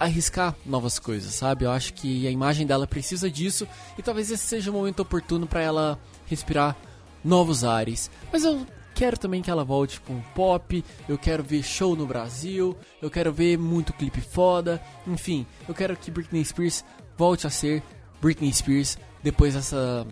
arriscar 0.01 0.57
novas 0.65 0.99
coisas, 0.99 1.35
sabe? 1.35 1.67
Eu 1.67 1.71
acho 1.71 1.93
que 1.93 2.27
a 2.27 2.31
imagem 2.31 2.67
dela 2.67 2.87
precisa 2.87 3.31
disso 3.31 3.69
e 3.99 4.03
talvez 4.03 4.31
esse 4.31 4.45
seja 4.45 4.71
o 4.71 4.75
momento 4.75 5.01
oportuno 5.01 5.47
para 5.47 5.61
ela 5.61 5.99
respirar 6.27 6.75
novos 7.23 7.63
ares. 7.63 8.11
Mas 8.33 8.43
eu 8.43 8.67
quero 8.95 9.19
também 9.19 9.43
que 9.43 9.51
ela 9.51 9.63
volte 9.63 10.01
com 10.01 10.19
pop, 10.35 10.83
eu 11.07 11.19
quero 11.19 11.43
ver 11.43 11.63
show 11.63 11.95
no 11.95 12.07
Brasil, 12.07 12.75
eu 13.01 13.11
quero 13.11 13.31
ver 13.31 13.59
muito 13.59 13.93
clipe 13.93 14.23
foda, 14.23 14.83
enfim, 15.07 15.47
eu 15.69 15.75
quero 15.75 15.95
que 15.97 16.11
Britney 16.11 16.45
Spears 16.45 16.83
volte 17.17 17.47
a 17.47 17.51
ser 17.51 17.83
Britney 18.23 18.53
Spears 18.53 18.99
depois 19.23 19.55
dessa 19.55 20.07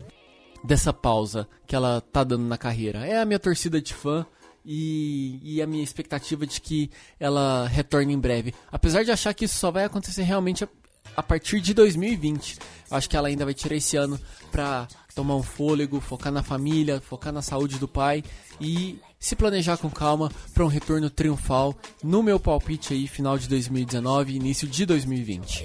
dessa 0.62 0.92
pausa 0.92 1.48
que 1.66 1.74
ela 1.74 2.00
tá 2.00 2.24
dando 2.24 2.44
na 2.44 2.58
carreira. 2.58 3.06
É 3.06 3.20
a 3.20 3.24
minha 3.24 3.38
torcida 3.38 3.80
de 3.80 3.94
fã 3.94 4.26
e, 4.70 5.40
e 5.42 5.62
a 5.62 5.66
minha 5.66 5.82
expectativa 5.82 6.46
de 6.46 6.60
que 6.60 6.90
ela 7.18 7.66
retorne 7.66 8.12
em 8.12 8.18
breve. 8.18 8.54
Apesar 8.70 9.02
de 9.02 9.10
achar 9.10 9.32
que 9.32 9.46
isso 9.46 9.58
só 9.58 9.70
vai 9.70 9.84
acontecer 9.84 10.22
realmente 10.22 10.62
a, 10.62 10.68
a 11.16 11.22
partir 11.22 11.58
de 11.62 11.72
2020. 11.72 12.58
Eu 12.90 12.96
acho 12.98 13.08
que 13.08 13.16
ela 13.16 13.28
ainda 13.28 13.46
vai 13.46 13.54
tirar 13.54 13.76
esse 13.76 13.96
ano 13.96 14.20
pra 14.52 14.86
tomar 15.14 15.36
um 15.36 15.42
fôlego, 15.42 16.00
focar 16.00 16.30
na 16.30 16.42
família, 16.42 17.00
focar 17.00 17.32
na 17.32 17.40
saúde 17.40 17.78
do 17.78 17.88
pai 17.88 18.22
e 18.60 19.00
se 19.18 19.34
planejar 19.34 19.78
com 19.78 19.88
calma 19.88 20.30
para 20.52 20.64
um 20.64 20.68
retorno 20.68 21.08
triunfal 21.08 21.74
no 22.04 22.22
meu 22.22 22.38
palpite 22.38 22.92
aí 22.92 23.08
final 23.08 23.38
de 23.38 23.48
2019 23.48 24.36
início 24.36 24.68
de 24.68 24.84
2020. 24.84 25.64